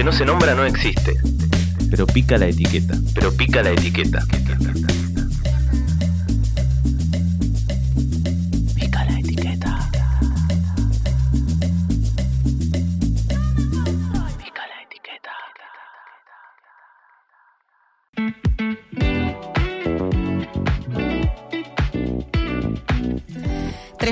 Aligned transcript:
que 0.00 0.04
no 0.04 0.12
se 0.12 0.24
nombra 0.24 0.54
no 0.54 0.64
existe. 0.64 1.14
Pero 1.90 2.06
pica 2.06 2.38
la 2.38 2.46
etiqueta. 2.46 2.94
Pero 3.14 3.36
pica 3.36 3.62
la 3.62 3.72
etiqueta. 3.72 4.24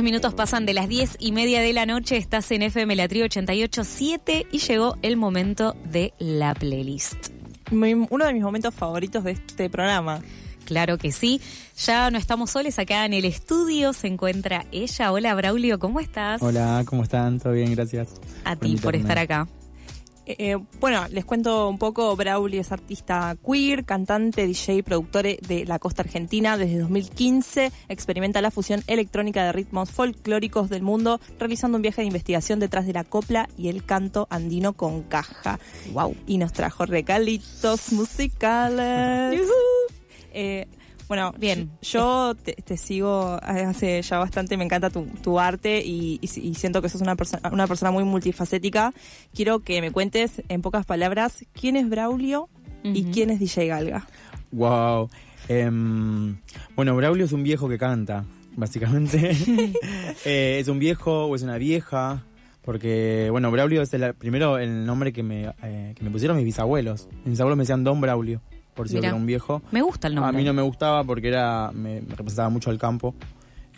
Minutos 0.08 0.32
pasan 0.32 0.64
de 0.64 0.72
las 0.72 0.88
diez 0.88 1.16
y 1.18 1.32
media 1.32 1.60
de 1.60 1.74
la 1.74 1.84
noche, 1.84 2.16
estás 2.16 2.50
en 2.50 2.62
FM 2.62 2.96
La 2.96 3.08
Trío 3.08 3.26
88.7 3.26 4.46
y 4.50 4.58
llegó 4.58 4.96
el 5.02 5.18
momento 5.18 5.76
de 5.84 6.14
la 6.18 6.54
playlist. 6.54 7.28
Mi- 7.70 7.92
uno 7.92 8.24
de 8.24 8.32
mis 8.32 8.42
momentos 8.42 8.74
favoritos 8.74 9.22
de 9.24 9.32
este 9.32 9.68
programa. 9.68 10.22
Claro 10.64 10.96
que 10.96 11.12
sí, 11.12 11.42
ya 11.84 12.10
no 12.10 12.16
estamos 12.16 12.50
soles 12.50 12.78
acá 12.78 13.04
en 13.04 13.12
el 13.12 13.26
estudio, 13.26 13.92
se 13.92 14.06
encuentra 14.06 14.64
ella. 14.72 15.12
Hola 15.12 15.34
Braulio, 15.34 15.78
¿cómo 15.78 16.00
estás? 16.00 16.40
Hola, 16.42 16.82
¿cómo 16.86 17.02
están? 17.02 17.38
¿Todo 17.38 17.52
bien? 17.52 17.74
Gracias. 17.74 18.08
A 18.44 18.56
ti 18.56 18.76
por 18.76 18.96
estar 18.96 19.18
acá. 19.18 19.46
Eh, 20.30 20.58
bueno, 20.78 21.06
les 21.08 21.24
cuento 21.24 21.68
un 21.70 21.78
poco. 21.78 22.14
Braulio 22.14 22.60
es 22.60 22.70
artista 22.70 23.34
queer, 23.44 23.86
cantante, 23.86 24.46
DJ, 24.46 24.82
productor 24.82 25.24
de 25.24 25.64
la 25.66 25.78
costa 25.78 26.02
argentina. 26.02 26.58
Desde 26.58 26.78
2015 26.78 27.72
experimenta 27.88 28.42
la 28.42 28.50
fusión 28.50 28.82
electrónica 28.86 29.42
de 29.44 29.52
ritmos 29.52 29.90
folclóricos 29.90 30.68
del 30.68 30.82
mundo, 30.82 31.18
realizando 31.38 31.76
un 31.76 31.82
viaje 31.82 32.02
de 32.02 32.08
investigación 32.08 32.60
detrás 32.60 32.86
de 32.86 32.92
la 32.92 33.04
copla 33.04 33.48
y 33.56 33.68
el 33.68 33.84
canto 33.84 34.26
andino 34.28 34.74
con 34.74 35.02
caja. 35.02 35.58
Wow. 35.92 36.14
Y 36.26 36.36
nos 36.36 36.52
trajo 36.52 36.84
regalitos 36.84 37.92
musicales. 37.92 39.40
Eh, 40.40 40.68
bueno, 41.08 41.32
Bien. 41.38 41.70
Yo 41.82 42.34
te, 42.34 42.52
te 42.52 42.76
sigo 42.76 43.38
hace 43.42 44.02
ya 44.02 44.18
bastante, 44.18 44.56
me 44.56 44.64
encanta 44.64 44.90
tu, 44.90 45.06
tu 45.22 45.40
arte 45.40 45.82
y, 45.84 46.20
y- 46.22 46.40
y 46.48 46.54
siento 46.54 46.80
que 46.82 46.88
sos 46.88 47.00
una, 47.00 47.16
persona 47.16 47.48
una 47.52 47.66
persona 47.66 47.90
muy 47.90 48.04
multifacética. 48.04 48.92
Quiero 49.34 49.60
que 49.60 49.80
me 49.80 49.90
cuentes 49.90 50.42
en 50.48 50.62
pocas 50.62 50.84
palabras 50.86 51.44
quién 51.52 51.76
es 51.76 51.88
Braulio 51.88 52.48
y 52.84 53.04
quién 53.04 53.30
es 53.30 53.40
DJ 53.40 53.66
Galga. 53.66 54.06
Wow. 54.52 55.08
Em, 55.48 56.36
bueno, 56.76 56.94
Braulio 56.94 57.24
es 57.24 57.32
un 57.32 57.42
viejo 57.42 57.68
que 57.68 57.78
canta, 57.78 58.24
básicamente. 58.56 59.32
Eh, 60.24 60.58
es 60.60 60.68
un 60.68 60.78
viejo 60.78 61.26
o 61.26 61.34
es 61.36 61.42
una 61.42 61.58
vieja. 61.58 62.24
Porque, 62.62 63.28
bueno, 63.30 63.50
Braulio 63.50 63.80
es 63.80 63.94
el, 63.94 64.12
primero 64.14 64.58
el 64.58 64.84
nombre 64.84 65.12
que 65.14 65.22
me, 65.22 65.46
eh, 65.62 65.94
que 65.96 66.04
me 66.04 66.10
pusieron 66.10 66.36
mis 66.36 66.44
bisabuelos. 66.44 67.08
Mis 67.24 67.30
bisabuelos 67.30 67.56
me 67.56 67.62
decían 67.62 67.82
Don 67.82 67.98
Braulio, 68.00 68.42
por 68.78 68.88
si 68.88 68.96
era 68.96 69.14
un 69.14 69.26
viejo. 69.26 69.60
Me 69.72 69.82
gusta 69.82 70.08
el 70.08 70.14
nombre. 70.14 70.30
A 70.30 70.32
mí 70.38 70.44
no 70.44 70.54
me 70.54 70.62
gustaba 70.62 71.04
porque 71.04 71.28
era 71.28 71.70
me, 71.74 72.00
me 72.00 72.14
representaba 72.14 72.48
mucho 72.48 72.70
el 72.70 72.78
campo. 72.78 73.14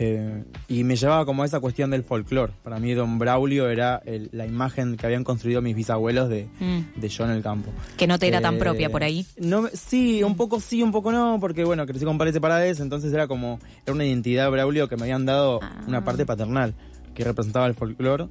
Eh, 0.02 0.44
y 0.68 0.82
me 0.82 0.96
llevaba 0.96 1.26
como 1.26 1.42
a 1.42 1.46
esa 1.46 1.60
cuestión 1.60 1.90
del 1.90 2.04
folclore. 2.04 2.54
Para 2.62 2.78
mí 2.78 2.94
Don 2.94 3.18
Braulio 3.18 3.68
era 3.68 4.00
el- 4.06 4.30
la 4.32 4.46
imagen 4.46 4.96
que 4.96 5.04
habían 5.04 5.24
construido 5.24 5.60
mis 5.60 5.76
bisabuelos 5.76 6.30
de, 6.30 6.48
Mm, 6.58 6.98
de 7.00 7.08
yo 7.10 7.24
en 7.24 7.30
el 7.32 7.42
campo. 7.42 7.70
que 7.98 8.06
no 8.06 8.18
te 8.18 8.28
era 8.28 8.40
tan 8.40 8.54
Eh, 8.54 8.58
propia 8.58 8.88
por 8.88 9.02
ahí. 9.04 9.26
No, 9.36 9.68
sí, 9.74 10.22
un 10.22 10.36
poco 10.36 10.58
sí, 10.58 10.82
un 10.82 10.90
poco 10.90 11.12
no, 11.12 11.36
porque 11.38 11.64
bueno, 11.64 11.84
crecí 11.84 12.06
con 12.06 12.16
padres 12.16 12.32
separados, 12.32 12.80
entonces 12.80 13.12
era 13.12 13.26
como, 13.28 13.58
era 13.84 13.92
una 13.92 14.06
identidad 14.06 14.50
Braulio 14.50 14.88
que 14.88 14.96
me 14.96 15.02
habían 15.02 15.26
dado 15.26 15.60
Ah. 15.62 15.82
una 15.86 16.02
parte 16.02 16.24
paternal 16.24 16.72
que 17.14 17.22
representaba 17.24 17.66
el 17.66 17.74
folclore. 17.74 18.26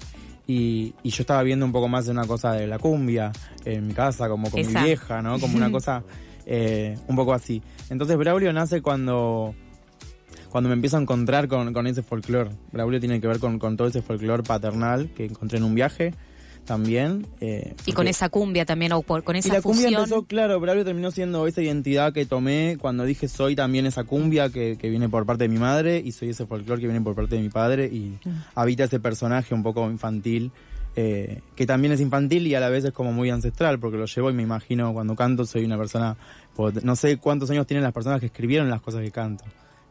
Y, 0.47 0.95
y 1.03 1.11
yo 1.11 1.21
estaba 1.21 1.43
viendo 1.43 1.63
un 1.67 1.71
poco 1.71 1.87
más 1.87 2.05
de 2.05 2.11
una 2.11 2.25
cosa 2.25 2.53
de 2.53 2.65
la 2.65 2.79
cumbia 2.79 3.31
en 3.65 3.85
mi 3.85 3.93
casa, 3.93 4.27
como 4.27 4.49
con 4.49 4.59
Esa. 4.59 4.79
mi 4.81 4.85
vieja, 4.87 5.21
¿no? 5.21 5.39
Como 5.39 5.55
una 5.55 5.69
cosa 5.71 6.01
eh, 6.51 6.97
un 7.07 7.15
poco 7.15 7.33
así. 7.33 7.61
Entonces 7.91 8.17
Braulio 8.17 8.51
nace 8.51 8.81
cuando 8.81 9.53
cuando 10.49 10.67
me 10.69 10.73
empiezo 10.73 10.97
a 10.97 11.01
encontrar 11.01 11.47
con, 11.47 11.71
con 11.73 11.85
ese 11.85 12.01
folclore. 12.01 12.49
Braulio 12.71 12.99
tiene 12.99 13.21
que 13.21 13.27
ver 13.27 13.37
con, 13.39 13.59
con 13.59 13.77
todo 13.77 13.87
ese 13.87 14.01
folclore 14.01 14.41
paternal 14.41 15.09
que 15.15 15.25
encontré 15.25 15.59
en 15.59 15.63
un 15.63 15.75
viaje 15.75 16.13
también. 16.65 17.27
eh, 17.39 17.75
Y 17.85 17.93
con 17.93 18.07
esa 18.07 18.29
cumbia 18.29 18.65
también, 18.65 18.91
o 18.93 19.01
por- 19.03 19.23
con 19.23 19.35
y 19.35 19.39
esa 19.39 19.53
la 19.53 19.61
cumbia 19.61 19.83
fusión. 19.85 20.01
empezó, 20.03 20.23
claro, 20.23 20.59
Braulio 20.59 20.83
terminó 20.83 21.11
siendo 21.11 21.45
esa 21.45 21.61
identidad 21.61 22.13
que 22.13 22.25
tomé 22.25 22.77
cuando 22.79 23.03
dije 23.05 23.27
soy 23.27 23.55
también 23.55 23.85
esa 23.85 24.03
cumbia 24.05 24.49
que, 24.49 24.75
que 24.79 24.89
viene 24.89 25.07
por 25.07 25.25
parte 25.27 25.43
de 25.43 25.49
mi 25.49 25.57
madre 25.59 26.01
y 26.03 26.11
soy 26.13 26.29
ese 26.29 26.47
folclore 26.47 26.81
que 26.81 26.87
viene 26.87 27.01
por 27.01 27.13
parte 27.15 27.35
de 27.35 27.41
mi 27.41 27.49
padre 27.49 27.85
y 27.85 28.17
habita 28.55 28.85
ese 28.85 28.99
personaje 28.99 29.53
un 29.53 29.61
poco 29.63 29.87
infantil, 29.89 30.51
eh, 30.95 31.41
que 31.55 31.65
también 31.65 31.93
es 31.93 32.01
infantil 32.01 32.47
y 32.47 32.55
a 32.55 32.59
la 32.59 32.69
vez 32.69 32.83
es 32.85 32.91
como 32.91 33.11
muy 33.13 33.29
ancestral, 33.29 33.79
porque 33.79 33.97
lo 33.97 34.05
llevo 34.05 34.29
y 34.29 34.33
me 34.33 34.43
imagino 34.43 34.93
cuando 34.93 35.15
canto 35.15 35.45
soy 35.45 35.63
una 35.65 35.77
persona, 35.77 36.17
pues, 36.55 36.83
no 36.83 36.95
sé 36.95 37.17
cuántos 37.17 37.49
años 37.51 37.67
tienen 37.67 37.83
las 37.83 37.93
personas 37.93 38.19
que 38.19 38.25
escribieron 38.27 38.69
las 38.69 38.81
cosas 38.81 39.01
que 39.01 39.11
canto. 39.11 39.43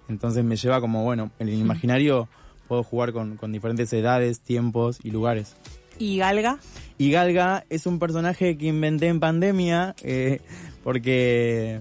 Entonces 0.09 0.44
me 0.44 0.56
lleva 0.56 0.81
como, 0.81 1.04
bueno, 1.04 1.31
en 1.38 1.48
el 1.48 1.54
imaginario 1.59 2.28
puedo 2.66 2.82
jugar 2.82 3.12
con, 3.12 3.36
con 3.36 3.53
diferentes 3.53 3.92
edades, 3.92 4.41
tiempos 4.41 4.98
y 5.03 5.10
lugares. 5.10 5.54
¿Y 5.98 6.19
Galga? 6.19 6.59
Y 6.97 7.10
Galga 7.10 7.65
es 7.70 7.86
un 7.86 7.98
personaje 7.98 8.56
que 8.56 8.66
inventé 8.66 9.09
en 9.09 9.20
pandemia 9.20 9.94
eh, 10.03 10.41
porque 10.84 11.80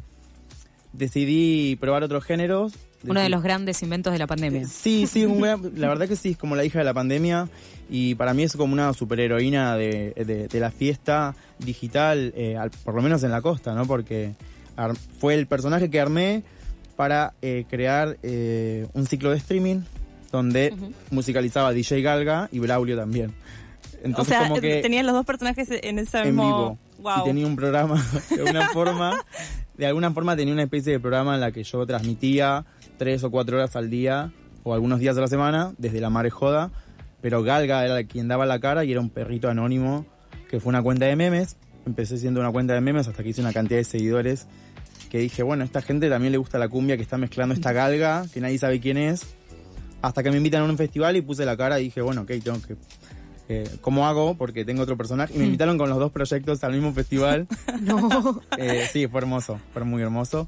decidí 0.94 1.76
probar 1.80 2.04
otros 2.04 2.24
géneros. 2.24 2.74
Uno 3.08 3.20
de 3.22 3.30
los 3.30 3.44
grandes 3.44 3.82
inventos 3.84 4.12
de 4.14 4.20
la 4.20 4.28
pandemia. 4.28 4.68
Sí, 4.68 5.06
sí, 5.08 5.26
un 5.26 5.40
gran- 5.42 5.72
la 5.76 5.88
verdad 5.88 6.08
que 6.08 6.16
sí, 6.16 6.30
es 6.32 6.38
como 6.38 6.56
la 6.56 6.66
hija 6.66 6.80
de 6.80 6.86
la 6.86 6.94
pandemia 6.94 7.48
y 7.90 8.16
para 8.16 8.34
mí 8.34 8.44
es 8.44 8.56
como 8.56 8.74
una 8.74 8.94
superheroína 8.94 9.76
de, 9.78 10.14
de, 10.16 10.48
de 10.48 10.60
la 10.60 10.72
fiesta 10.72 11.36
digital, 11.60 12.34
eh, 12.36 12.58
al- 12.58 12.72
por 12.72 12.94
lo 12.96 13.02
menos 13.02 13.24
en 13.24 13.32
la 13.32 13.42
costa, 13.42 13.74
¿no? 13.74 13.86
Porque 13.86 14.34
fue 15.20 15.34
el 15.34 15.48
personaje 15.48 15.90
que 15.90 16.00
armé 16.00 16.44
para 16.96 17.34
eh, 17.42 17.66
crear 17.70 18.18
eh, 18.24 18.88
un 18.94 19.06
ciclo 19.06 19.32
de 19.32 19.38
streaming 19.38 19.82
donde 20.32 20.74
musicalizaba 21.12 21.72
DJ 21.72 22.02
Galga 22.02 22.50
y 22.52 22.60
Braulio 22.60 22.98
también. 22.98 23.34
Entonces 24.04 24.36
o 24.36 24.40
sea, 24.40 24.48
como 24.50 24.62
que 24.62 24.82
tenían 24.82 25.06
los 25.06 25.16
dos 25.16 25.26
personajes 25.26 25.68
en 25.72 26.00
ese 26.00 26.20
en 26.20 26.26
mismo... 26.28 26.44
vivo. 26.46 26.78
Wow. 27.00 27.22
Y 27.22 27.24
tenía 27.26 27.46
un 27.48 27.56
programa, 27.56 28.04
de 28.30 28.42
alguna 28.42 28.70
forma, 28.70 29.24
de 29.78 29.86
alguna 29.86 30.12
forma 30.12 30.36
tenía 30.36 30.54
una 30.54 30.64
especie 30.64 30.94
de 30.94 31.00
programa 31.00 31.36
en 31.36 31.42
la 31.42 31.52
que 31.52 31.64
yo 31.64 31.86
transmitía 31.86 32.66
tres 32.98 33.24
o 33.24 33.30
cuatro 33.32 33.58
horas 33.58 33.76
al 33.76 33.90
día, 33.92 34.32
o 34.64 34.74
algunos 34.74 35.00
días 35.00 35.16
de 35.16 35.22
la 35.22 35.28
semana, 35.28 35.74
desde 35.78 36.02
la 36.02 36.10
mare 36.10 36.30
joda, 36.32 36.72
pero 37.28 37.44
Galga 37.44 37.84
era 37.84 38.02
quien 38.06 38.30
daba 38.30 38.46
la 38.46 38.58
cara 38.62 38.86
y 38.86 38.92
era 38.94 39.02
un 39.02 39.10
perrito 39.10 39.50
anónimo, 39.50 40.06
que 40.50 40.62
fue 40.62 40.70
una 40.70 40.82
cuenta 40.82 41.08
de 41.08 41.18
memes. 41.18 41.58
Empecé 41.86 42.18
siendo 42.18 42.40
una 42.40 42.54
cuenta 42.54 42.74
de 42.74 42.80
memes 42.80 43.10
hasta 43.10 43.22
que 43.22 43.28
hice 43.28 43.42
una 43.42 43.52
cantidad 43.52 43.80
de 43.80 43.84
seguidores 43.84 44.48
que 45.10 45.18
dije, 45.18 45.44
bueno, 45.44 45.64
a 45.64 45.66
esta 45.66 45.82
gente 45.82 46.10
también 46.10 46.32
le 46.32 46.38
gusta 46.38 46.58
la 46.58 46.70
cumbia 46.70 46.96
que 46.96 47.04
está 47.04 47.18
mezclando 47.18 47.54
esta 47.54 47.74
galga, 47.74 48.26
que 48.34 48.40
nadie 48.40 48.58
sabe 48.58 48.80
quién 48.80 48.96
es. 48.96 49.24
Hasta 50.02 50.24
que 50.24 50.32
me 50.32 50.38
invitan 50.38 50.62
a 50.62 50.66
un 50.68 50.78
festival 50.78 51.18
y 51.18 51.22
puse 51.22 51.44
la 51.44 51.58
cara 51.58 51.82
y 51.82 51.84
dije, 51.84 52.00
bueno, 52.00 52.22
ok, 52.22 52.32
tengo 52.42 52.62
que 52.62 52.78
eh, 53.50 53.70
¿cómo 53.82 54.08
hago? 54.08 54.36
Porque 54.36 54.64
tengo 54.64 54.84
otro 54.84 54.96
personaje. 54.96 55.34
Y 55.36 55.40
me 55.40 55.46
invitaron 55.46 55.78
con 55.78 55.90
los 55.90 56.00
dos 56.00 56.14
proyectos 56.14 56.64
al 56.64 56.72
mismo 56.72 56.94
festival. 56.94 57.46
No. 57.82 58.42
Eh, 58.58 58.88
sí, 58.90 59.06
fue 59.08 59.20
hermoso, 59.20 59.60
fue 59.74 59.84
muy 59.84 60.02
hermoso. 60.02 60.48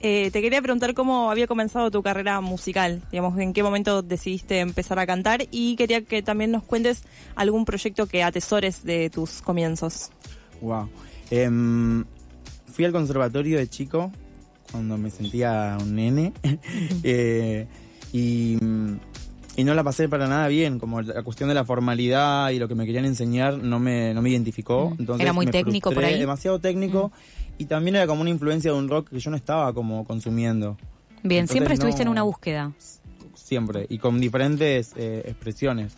Eh, 0.00 0.30
te 0.30 0.40
quería 0.40 0.62
preguntar 0.62 0.94
cómo 0.94 1.30
había 1.30 1.46
comenzado 1.48 1.90
tu 1.90 2.02
carrera 2.02 2.40
musical, 2.40 3.02
digamos, 3.10 3.36
en 3.38 3.52
qué 3.52 3.62
momento 3.62 4.02
decidiste 4.02 4.60
empezar 4.60 4.98
a 5.00 5.06
cantar 5.06 5.46
y 5.50 5.74
quería 5.74 6.02
que 6.02 6.22
también 6.22 6.52
nos 6.52 6.62
cuentes 6.62 7.02
algún 7.34 7.64
proyecto 7.64 8.06
que 8.06 8.22
atesores 8.22 8.84
de 8.84 9.10
tus 9.10 9.42
comienzos. 9.42 10.10
Wow. 10.60 10.88
Em, 11.30 12.04
fui 12.72 12.84
al 12.84 12.92
conservatorio 12.92 13.58
de 13.58 13.68
chico 13.68 14.12
cuando 14.70 14.96
me 14.98 15.10
sentía 15.10 15.76
un 15.80 15.94
nene. 15.94 16.32
Eh, 17.02 17.66
y, 18.12 18.56
y 19.58 19.64
no 19.64 19.74
la 19.74 19.82
pasé 19.82 20.08
para 20.08 20.28
nada 20.28 20.46
bien. 20.46 20.78
Como 20.78 21.02
la 21.02 21.24
cuestión 21.24 21.48
de 21.48 21.54
la 21.56 21.64
formalidad 21.64 22.50
y 22.50 22.60
lo 22.60 22.68
que 22.68 22.76
me 22.76 22.86
querían 22.86 23.04
enseñar 23.04 23.58
no 23.58 23.80
me, 23.80 24.14
no 24.14 24.22
me 24.22 24.30
identificó. 24.30 24.90
Mm. 24.90 24.96
Entonces 25.00 25.24
Era 25.24 25.32
muy 25.32 25.46
me 25.46 25.52
técnico 25.52 25.90
por 25.90 26.04
ahí. 26.04 26.14
Mm. 26.14 26.20
Demasiado 26.20 26.60
técnico. 26.60 27.10
Y 27.58 27.64
también 27.64 27.96
era 27.96 28.06
como 28.06 28.20
una 28.20 28.30
influencia 28.30 28.70
de 28.70 28.78
un 28.78 28.88
rock 28.88 29.10
que 29.10 29.18
yo 29.18 29.32
no 29.32 29.36
estaba 29.36 29.74
como 29.74 30.04
consumiendo. 30.04 30.76
Bien, 31.24 31.40
Entonces, 31.40 31.50
siempre 31.50 31.74
estuviste 31.74 32.02
en 32.02 32.08
una 32.08 32.22
búsqueda. 32.22 32.72
siempre 33.34 33.84
y 33.88 33.98
con 33.98 34.20
diferentes 34.20 34.92
eh, 34.96 35.24
expresiones. 35.26 35.94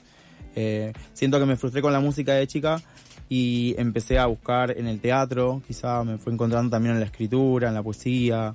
Eh, 0.57 0.95
siento 1.13 1.39
que 1.39 1.45
me 1.45 1.57
frustré 1.57 1.83
con 1.83 1.93
la 1.93 2.01
música 2.01 2.33
de 2.33 2.47
chica 2.47 2.81
y 3.29 3.75
empecé 3.77 4.19
a 4.19 4.25
buscar 4.25 4.71
en 4.71 4.87
el 4.87 5.01
teatro, 5.01 5.61
quizá 5.67 6.03
me 6.03 6.17
fui 6.17 6.33
encontrando 6.33 6.71
también 6.71 6.95
en 6.95 7.01
la 7.01 7.07
escritura, 7.07 7.69
en 7.69 7.75
la 7.75 7.83
poesía, 7.83 8.55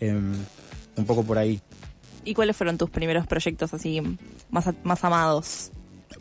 em, 0.00 0.32
un 0.96 1.04
poco 1.04 1.22
por 1.22 1.36
ahí. 1.36 1.60
¿Y 2.24 2.34
cuáles 2.34 2.56
fueron 2.56 2.76
tus 2.78 2.90
primeros 2.90 3.26
proyectos 3.26 3.72
así 3.74 4.00
más, 4.50 4.66
a- 4.68 4.74
más 4.84 5.02
amados? 5.04 5.70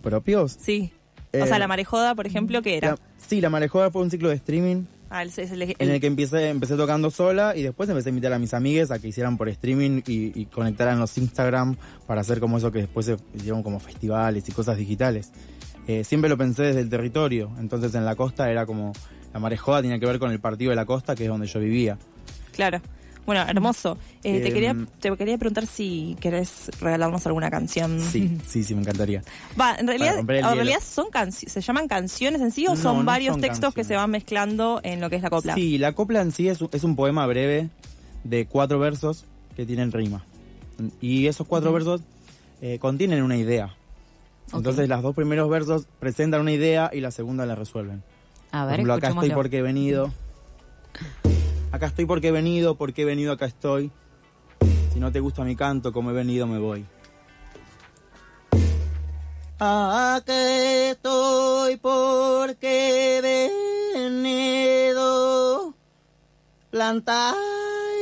¿Propios? 0.01 0.57
Sí. 0.59 0.91
Eh, 1.33 1.41
o 1.41 1.47
sea, 1.47 1.59
la 1.59 1.67
marejoda, 1.67 2.15
por 2.15 2.25
ejemplo, 2.27 2.61
¿qué 2.61 2.77
era? 2.77 2.91
La- 2.91 2.99
sí, 3.17 3.41
la 3.41 3.49
marejoda 3.49 3.91
fue 3.91 4.01
un 4.01 4.09
ciclo 4.09 4.29
de 4.29 4.35
streaming 4.35 4.83
Ah, 5.09 5.21
el- 5.23 5.29
es 5.29 5.37
el- 5.37 5.61
el- 5.61 5.75
en 5.79 5.89
el 5.89 6.01
que 6.01 6.07
empecé, 6.07 6.49
empecé 6.49 6.75
tocando 6.75 7.09
sola 7.09 7.55
y 7.55 7.63
después 7.63 7.87
empecé 7.89 8.09
a 8.09 8.11
invitar 8.11 8.33
a 8.33 8.39
mis 8.39 8.53
amigues 8.53 8.91
a 8.91 8.99
que 8.99 9.07
hicieran 9.07 9.37
por 9.37 9.47
streaming 9.49 10.01
y, 10.05 10.37
y 10.39 10.45
conectaran 10.47 10.99
los 10.99 11.17
Instagram 11.17 11.77
para 12.05 12.21
hacer 12.21 12.39
como 12.41 12.57
eso 12.57 12.71
que 12.71 12.79
después 12.79 13.05
se 13.05 13.17
hicieron 13.33 13.63
como 13.63 13.79
festivales 13.79 14.47
y 14.49 14.51
cosas 14.51 14.77
digitales. 14.77 15.31
Eh, 15.87 16.03
siempre 16.03 16.29
lo 16.29 16.37
pensé 16.37 16.63
desde 16.63 16.81
el 16.81 16.89
territorio, 16.89 17.49
entonces 17.57 17.95
en 17.95 18.03
la 18.03 18.15
costa 18.17 18.51
era 18.51 18.65
como 18.65 18.91
la 19.33 19.39
marejada 19.39 19.81
tenía 19.81 19.97
que 19.99 20.05
ver 20.05 20.19
con 20.19 20.31
el 20.31 20.41
partido 20.41 20.71
de 20.71 20.75
la 20.75 20.85
costa, 20.85 21.15
que 21.15 21.23
es 21.23 21.29
donde 21.29 21.47
yo 21.47 21.59
vivía. 21.61 21.97
Claro. 22.51 22.81
Bueno, 23.27 23.41
hermoso. 23.41 23.97
Eh, 24.23 24.39
te, 24.39 24.47
Em, 24.47 24.53
quería, 24.53 24.75
te 25.01 25.15
quería 25.17 25.37
preguntar 25.37 25.67
si 25.67 26.15
querés 26.21 26.71
regalarnos 26.79 27.27
alguna 27.27 27.51
canción. 27.51 27.99
Sí, 27.99 28.37
sí, 28.47 28.63
sí, 28.63 28.73
me 28.73 28.81
encantaría. 28.81 29.21
Va, 29.59 29.75
en 29.75 29.85
realidad, 29.85 30.17
en 30.17 30.27
realidad 30.27 30.79
son 30.81 31.07
¿se 31.31 31.61
llaman 31.61 31.89
canciones 31.89 32.41
en 32.41 32.51
sí 32.51 32.65
o 32.67 32.71
No, 32.71 32.81
son 32.81 32.97
no 32.99 33.03
varios 33.03 33.33
son 33.33 33.41
textos 33.41 33.73
que 33.73 33.83
se 33.83 33.95
van 33.97 34.09
mezclando 34.11 34.79
en 34.81 35.01
lo 35.01 35.09
que 35.09 35.17
es 35.17 35.21
la 35.21 35.29
copla? 35.29 35.55
Sí, 35.55 35.77
la 35.77 35.91
copla 35.91 36.21
en 36.21 36.31
sí 36.31 36.47
es, 36.47 36.61
un- 36.61 36.69
es 36.71 36.85
un 36.85 36.95
poema 36.95 37.27
breve 37.27 37.69
de 38.23 38.45
cuatro 38.47 38.79
versos 38.79 39.25
que 39.57 39.65
tienen 39.65 39.91
rima. 39.91 40.23
Y 41.01 41.27
esos 41.27 41.45
cuatro 41.47 41.73
versos 41.73 42.01
eh, 42.61 42.79
contienen 42.79 43.23
una 43.23 43.35
idea. 43.35 43.75
Entonces, 44.53 44.87
los 44.87 45.01
dos 45.03 45.13
primeros 45.13 45.49
versos 45.49 45.85
presentan 45.99 46.39
una 46.39 46.53
idea 46.53 46.89
y 46.93 47.01
la 47.01 47.11
segunda 47.11 47.45
la 47.45 47.55
resuelven. 47.55 48.03
A 48.51 48.61
Por 48.61 48.67
ver, 48.67 48.73
ejemplo, 48.75 48.93
acá 48.93 49.09
estoy 49.09 49.31
porque 49.31 49.57
he 49.57 49.61
venido. 49.61 50.13
Acá 51.77 51.85
estoy 51.85 52.07
porque 52.07 52.29
he 52.29 52.31
venido, 52.31 52.73
porque 52.73 53.03
he 53.03 53.05
venido, 53.05 53.31
acá 53.31 53.45
estoy. 53.45 53.91
Si 54.91 54.99
no 54.99 55.11
te 55.11 55.19
gusta 55.19 55.43
mi 55.43 55.55
canto, 55.55 55.93
como 55.93 56.09
he 56.09 56.13
venido, 56.13 56.47
me 56.47 56.57
voy. 56.57 56.83
Acá 59.59 60.23
estoy 60.89 61.77
porque 61.77 63.19
he 63.19 63.21
venido. 63.93 65.75
Planta 66.71 67.35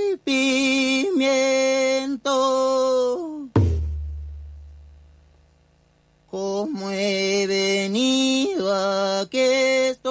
y 0.09 0.15
pimiento. 0.23 2.29
Como 6.27 6.91
he 6.91 7.45
venido, 7.45 8.73
aquí 9.19 9.39
estoy. 9.39 10.04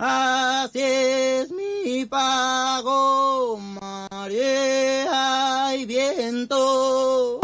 Así 0.00 0.80
es 0.80 1.50
mi 1.50 2.04
pago, 2.04 3.58
marea 3.58 5.74
y 5.74 5.86
viento. 5.86 7.40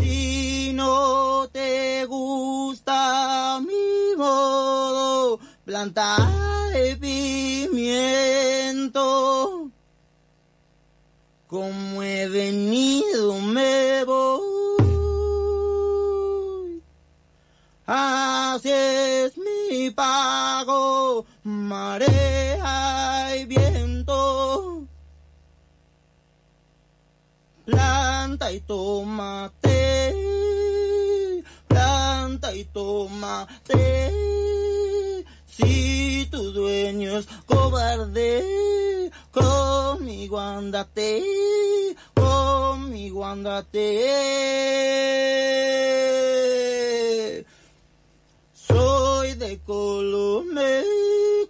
Si 0.00 0.72
no 0.74 1.48
te 1.50 2.06
gusta 2.06 3.60
mi 3.66 4.14
modo, 4.16 5.40
planta 5.64 6.16
de 6.72 6.96
pimiento. 6.96 9.02
Como 11.48 12.04
he 12.04 12.28
venido, 12.28 13.11
pago, 20.02 21.24
marea 21.44 23.36
y 23.36 23.44
viento. 23.44 24.84
Planta 27.64 28.50
y 28.50 28.58
tomate, 28.60 30.14
planta 31.68 32.52
y 32.52 32.64
tomate. 32.64 34.10
Si 35.46 36.26
tu 36.32 36.52
dueño 36.52 37.18
es 37.18 37.28
cobarde, 37.46 39.12
conmigo 39.30 40.40
andate, 40.40 41.22
conmigo 42.14 43.24
andate. 43.24 44.42
De 49.42 49.58
Colombia 49.62 50.84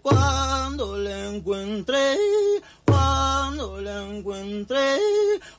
cuando 0.01 0.97
la 0.97 1.29
encuentré, 1.29 2.17
cuando 2.87 3.83
la 3.83 4.03
encuentré, 4.09 4.99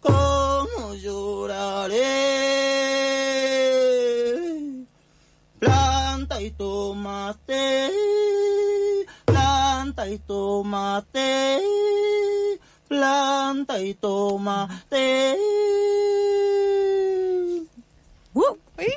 cómo 0.01 0.95
lloraré. 0.95 1.94
Planta 5.59 6.41
y 6.41 6.50
tomate, 6.50 7.91
planta 9.25 10.09
y 10.09 10.18
tomate, 10.18 11.62
planta 12.88 13.80
y 13.80 13.94
tomate. 13.94 15.38
¡Uh! 18.33 18.57
¡Ay! 18.77 18.88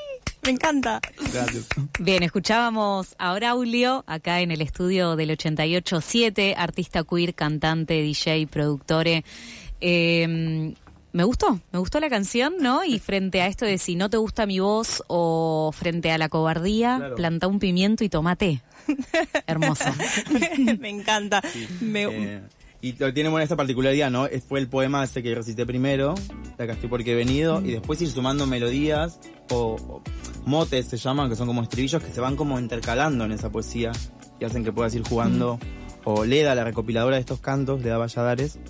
Me 0.46 0.52
encanta. 0.52 1.00
Gracias. 1.32 1.66
Bien, 1.98 2.22
escuchábamos 2.22 3.14
a 3.18 3.34
Braulio 3.34 4.04
acá 4.06 4.40
en 4.40 4.50
el 4.52 4.60
estudio 4.62 5.16
del 5.16 5.30
88.7, 5.30 6.54
artista 6.56 7.02
queer, 7.04 7.34
cantante, 7.34 7.94
DJ, 8.00 8.46
productore. 8.46 9.24
Eh, 9.80 10.72
me 11.12 11.24
gustó, 11.24 11.60
me 11.72 11.78
gustó 11.78 11.98
la 11.98 12.08
canción, 12.10 12.54
¿no? 12.60 12.84
Y 12.84 12.98
frente 12.98 13.40
a 13.42 13.46
esto 13.46 13.64
de 13.64 13.78
si 13.78 13.96
no 13.96 14.08
te 14.10 14.18
gusta 14.18 14.46
mi 14.46 14.60
voz 14.60 15.02
o 15.08 15.72
frente 15.76 16.10
a 16.12 16.18
la 16.18 16.28
cobardía, 16.28 16.96
Claro. 16.98 17.14
planta 17.16 17.46
un 17.46 17.58
pimiento 17.58 18.04
y 18.04 18.08
tomate. 18.08 18.62
Hermoso. 19.46 19.84
Me 20.78 20.88
encanta. 20.90 21.42
Me- 21.80 22.04
Eh, 22.04 22.42
y 22.82 22.92
lo 22.92 23.12
tiene 23.12 23.28
buena 23.28 23.42
esta 23.44 23.56
particularidad, 23.56 24.10
¿no? 24.10 24.28
Fue 24.48 24.60
el 24.60 24.68
poema 24.68 25.02
ese 25.04 25.22
que 25.22 25.34
recité 25.34 25.66
primero, 25.66 26.14
de 26.56 26.64
acá 26.64 26.74
estoy 26.74 26.88
porque 26.88 27.12
he 27.12 27.14
venido, 27.14 27.60
y 27.64 27.72
después 27.72 28.00
ir 28.02 28.08
sumando 28.10 28.46
melodías 28.46 29.18
o, 29.50 29.76
o 29.88 30.02
motes 30.44 30.86
se 30.86 30.96
llaman, 30.96 31.28
que 31.30 31.36
son 31.36 31.46
como 31.46 31.62
estribillos 31.62 32.02
que 32.02 32.12
se 32.12 32.20
van 32.20 32.36
como 32.36 32.58
intercalando 32.58 33.24
en 33.24 33.32
esa 33.32 33.50
poesía 33.50 33.92
y 34.38 34.44
hacen 34.44 34.64
que 34.64 34.72
puedas 34.72 34.94
ir 34.94 35.02
jugando. 35.08 35.58
O 36.04 36.24
Leda, 36.24 36.54
la 36.54 36.62
recopiladora 36.62 37.16
de 37.16 37.20
estos 37.20 37.40
cantos, 37.40 37.82
Leda 37.82 37.98
Valladares, 37.98 38.60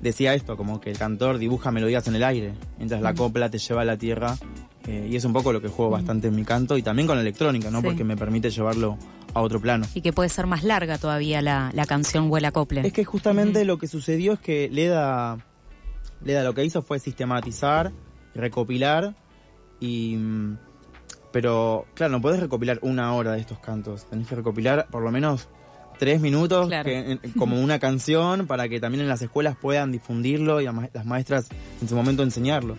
decía 0.00 0.32
esto, 0.32 0.56
como 0.56 0.80
que 0.80 0.90
el 0.90 0.96
cantor 0.96 1.36
dibuja 1.36 1.70
melodías 1.70 2.06
en 2.08 2.14
el 2.14 2.24
aire, 2.24 2.54
mientras 2.78 3.02
la 3.02 3.12
copla 3.12 3.50
te 3.50 3.58
lleva 3.58 3.82
a 3.82 3.84
la 3.84 3.98
tierra. 3.98 4.38
eh, 4.86 5.08
y 5.10 5.16
es 5.16 5.24
un 5.24 5.32
poco 5.32 5.52
lo 5.52 5.60
que 5.60 5.68
juego 5.68 5.90
bastante 5.90 6.28
en 6.28 6.36
mi 6.36 6.44
canto 6.44 6.78
y 6.78 6.82
también 6.82 7.06
con 7.06 7.16
la 7.16 7.22
electrónica, 7.22 7.70
¿no? 7.70 7.80
Sí. 7.80 7.86
Porque 7.86 8.04
me 8.04 8.16
permite 8.16 8.50
llevarlo 8.50 8.96
a 9.34 9.40
otro 9.42 9.60
plano. 9.60 9.86
Y 9.94 10.00
que 10.00 10.12
puede 10.12 10.28
ser 10.28 10.46
más 10.46 10.62
larga 10.64 10.98
todavía 10.98 11.40
la, 11.42 11.70
la 11.74 11.86
canción 11.86 12.30
Huela 12.30 12.52
Cople. 12.52 12.86
Es 12.86 12.92
que 12.92 13.04
justamente 13.04 13.64
lo 13.64 13.78
que 13.78 13.86
sucedió 13.86 14.32
es 14.34 14.40
que 14.40 14.68
Leda, 14.70 15.38
Leda 16.24 16.42
lo 16.44 16.54
que 16.54 16.64
hizo 16.64 16.82
fue 16.82 16.98
sistematizar, 16.98 17.92
recopilar 18.34 19.14
y... 19.80 20.16
mm, 20.16 20.58
Pero 21.32 21.86
claro, 21.94 22.12
no 22.12 22.20
podés 22.20 22.40
recopilar 22.40 22.78
una 22.82 23.12
hora 23.14 23.32
de 23.32 23.40
estos 23.40 23.58
cantos. 23.60 24.06
Tenés 24.10 24.26
que 24.26 24.34
recopilar 24.34 24.88
por 24.90 25.02
lo 25.02 25.10
menos 25.10 25.48
tres 25.98 26.20
minutos 26.20 26.66
Claro. 26.68 26.84
que- 26.88 27.18
como 27.38 27.60
una 27.60 27.78
canción 27.78 28.46
para 28.46 28.68
que 28.68 28.80
también 28.80 29.02
en 29.02 29.08
las 29.08 29.22
escuelas 29.22 29.56
puedan 29.60 29.92
difundirlo 29.92 30.60
y 30.60 30.66
a 30.66 30.72
ma- 30.72 30.88
las 30.92 31.04
maestras 31.06 31.48
en 31.80 31.88
su 31.88 31.94
momento 31.94 32.22
enseñarlo. 32.22 32.76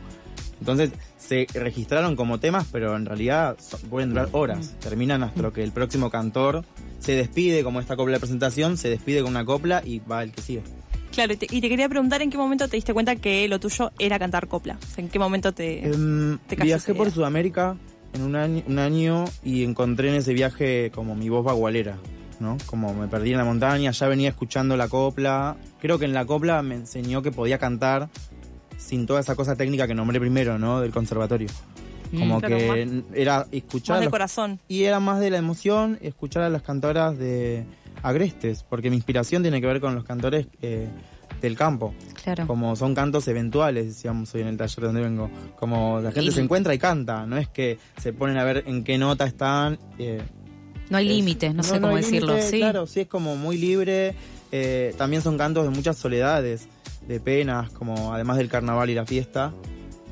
Entonces 0.62 0.91
se 1.18 1.48
registraron 1.56 2.15
como 2.15 2.39
temas, 2.39 2.68
pero 2.72 2.96
en 2.96 3.06
realidad 3.06 3.58
pueden 3.89 4.10
durar 4.10 4.30
horas. 4.32 4.75
Terminan 4.80 5.24
hasta 5.24 5.41
lo 5.41 5.51
que 5.51 5.63
el 5.63 5.72
próximo 5.72 6.12
cantor 6.12 6.63
se 7.00 7.13
despide, 7.13 7.63
como 7.63 7.80
esta 7.80 7.96
copla 7.96 8.13
de 8.13 8.20
presentación, 8.20 8.77
se 8.77 8.89
despide 8.89 9.22
con 9.24 9.32
una 9.32 9.44
copla 9.44 9.82
y 9.84 10.00
va 10.00 10.22
el 10.22 10.32
que 10.32 10.41
sigue. 10.41 10.62
Claro, 11.12 11.34
y 11.34 11.38
te, 11.38 11.48
y 11.50 11.62
te 11.62 11.68
quería 11.68 11.89
preguntar 11.89 12.22
en 12.22 12.30
qué 12.30 12.38
momento 12.38 12.68
te 12.68 12.77
diste 12.77 12.94
cuenta 12.94 13.15
que 13.15 13.48
lo 13.48 13.60
tuyo 13.60 13.91
era 13.98 14.20
cantar 14.20 14.48
copla. 14.48 14.77
O 14.82 14.86
sea, 14.86 15.03
en 15.03 15.10
qué 15.10 15.18
momento 15.18 15.51
te... 15.51 15.82
Te 16.48 16.56
cayó 16.56 16.65
viajé 16.65 16.94
por. 16.94 17.10
Sudamérica 17.10 17.75
en 18.13 18.22
un 18.22 18.36
año, 18.36 18.63
un 18.68 18.77
año 18.77 19.25
y 19.44 19.63
encontré 19.63 20.10
en 20.10 20.15
ese 20.15 20.34
viaje 20.34 20.91
como 20.94 21.15
mi 21.15 21.27
voz 21.27 21.44
bagualera, 21.44 21.98
¿no? 22.39 22.58
Como 22.68 22.94
me 22.94 23.08
perdí 23.08 23.32
en 23.32 23.38
la 23.38 23.46
montaña, 23.46 23.89
ya 23.91 24.08
venía 24.08 24.30
escuchando 24.30 24.77
la 24.77 24.88
copla. 24.88 25.58
Creo 25.80 25.98
que 25.98 26.06
en 26.06 26.13
la 26.13 26.25
copla 26.25 26.62
me 26.62 26.75
enseñó 26.75 27.24
que 27.24 27.32
podía 27.32 27.58
cantar 27.58 28.10
sin 28.85 29.05
toda 29.05 29.19
esa 29.21 29.35
cosa 29.35 29.55
técnica 29.55 29.88
que 29.88 29.93
nombré 29.95 30.19
primero, 30.19 30.57
¿no? 30.59 30.81
Del 30.81 30.91
conservatorio. 30.91 31.47
Como 32.11 32.38
Mm, 32.38 32.39
Claro, 32.39 32.57
que 32.57 32.67
más- 32.85 33.03
era 33.13 33.47
escuchar... 33.51 33.93
más 33.95 34.00
de 34.01 34.05
los- 34.05 34.11
corazón. 34.11 34.59
y 34.67 34.83
era 34.83 35.00
más 35.00 35.19
de 35.21 35.29
la 35.29 35.38
emoción 35.38 35.97
escuchar 36.01 36.43
a 36.43 36.50
las 36.50 36.61
cantoras 36.61 37.17
de 37.17 37.63
agrestes, 38.03 38.65
porque 38.69 38.89
mi 38.89 38.95
inspiración 38.97 39.41
tiene 39.43 39.61
que 39.61 39.67
ver 39.67 39.79
con 39.79 39.95
los 39.95 40.03
cantores 40.03 40.47
eh, 40.61 40.88
del 41.41 41.55
campo. 41.55 41.93
Claro. 42.23 42.45
Como 42.47 42.75
son 42.75 42.93
cantos 42.93 43.27
eventuales, 43.27 43.85
decíamos 43.88 44.33
hoy 44.35 44.41
en 44.41 44.47
el 44.47 44.57
taller 44.57 44.81
donde 44.83 45.01
vengo. 45.01 45.29
Como 45.57 46.00
la 46.01 46.11
gente 46.11 46.29
Y- 46.31 46.33
se 46.33 46.41
encuentra 46.41 46.73
y 46.73 46.77
canta, 46.79 47.25
no 47.25 47.38
es 47.38 47.47
que 47.47 47.79
se 47.97 48.11
ponen 48.13 48.38
a 48.38 48.43
ver 48.43 48.63
en 48.67 48.83
qué 48.83 48.97
nota 48.97 49.25
están. 49.25 49.79
eh, 49.97 50.21
No 50.89 50.97
hay 50.97 51.07
es- 51.09 51.15
límites, 51.15 51.55
no, 51.55 51.63
sé 51.63 51.75
no 51.79 51.88
cómo 51.88 51.95
decirlo. 51.97 52.41
sí. 52.41 52.57
Claro, 52.57 52.85
sí, 52.88 53.01
es 53.01 53.07
como 53.07 53.35
muy 53.38 53.57
libre. 53.57 54.15
eh, 54.53 54.93
también 54.97 55.21
son 55.21 55.38
cantos 55.38 55.63
de 55.63 55.69
muchas 55.69 55.97
soledades, 55.97 56.67
de 57.08 57.20
penas, 57.20 57.72
como 57.72 58.13
además 58.13 58.38
del 58.38 58.50
carnaval 58.50 58.89
y 58.89 58.96
la 58.96 59.05
fiesta. 59.05 59.53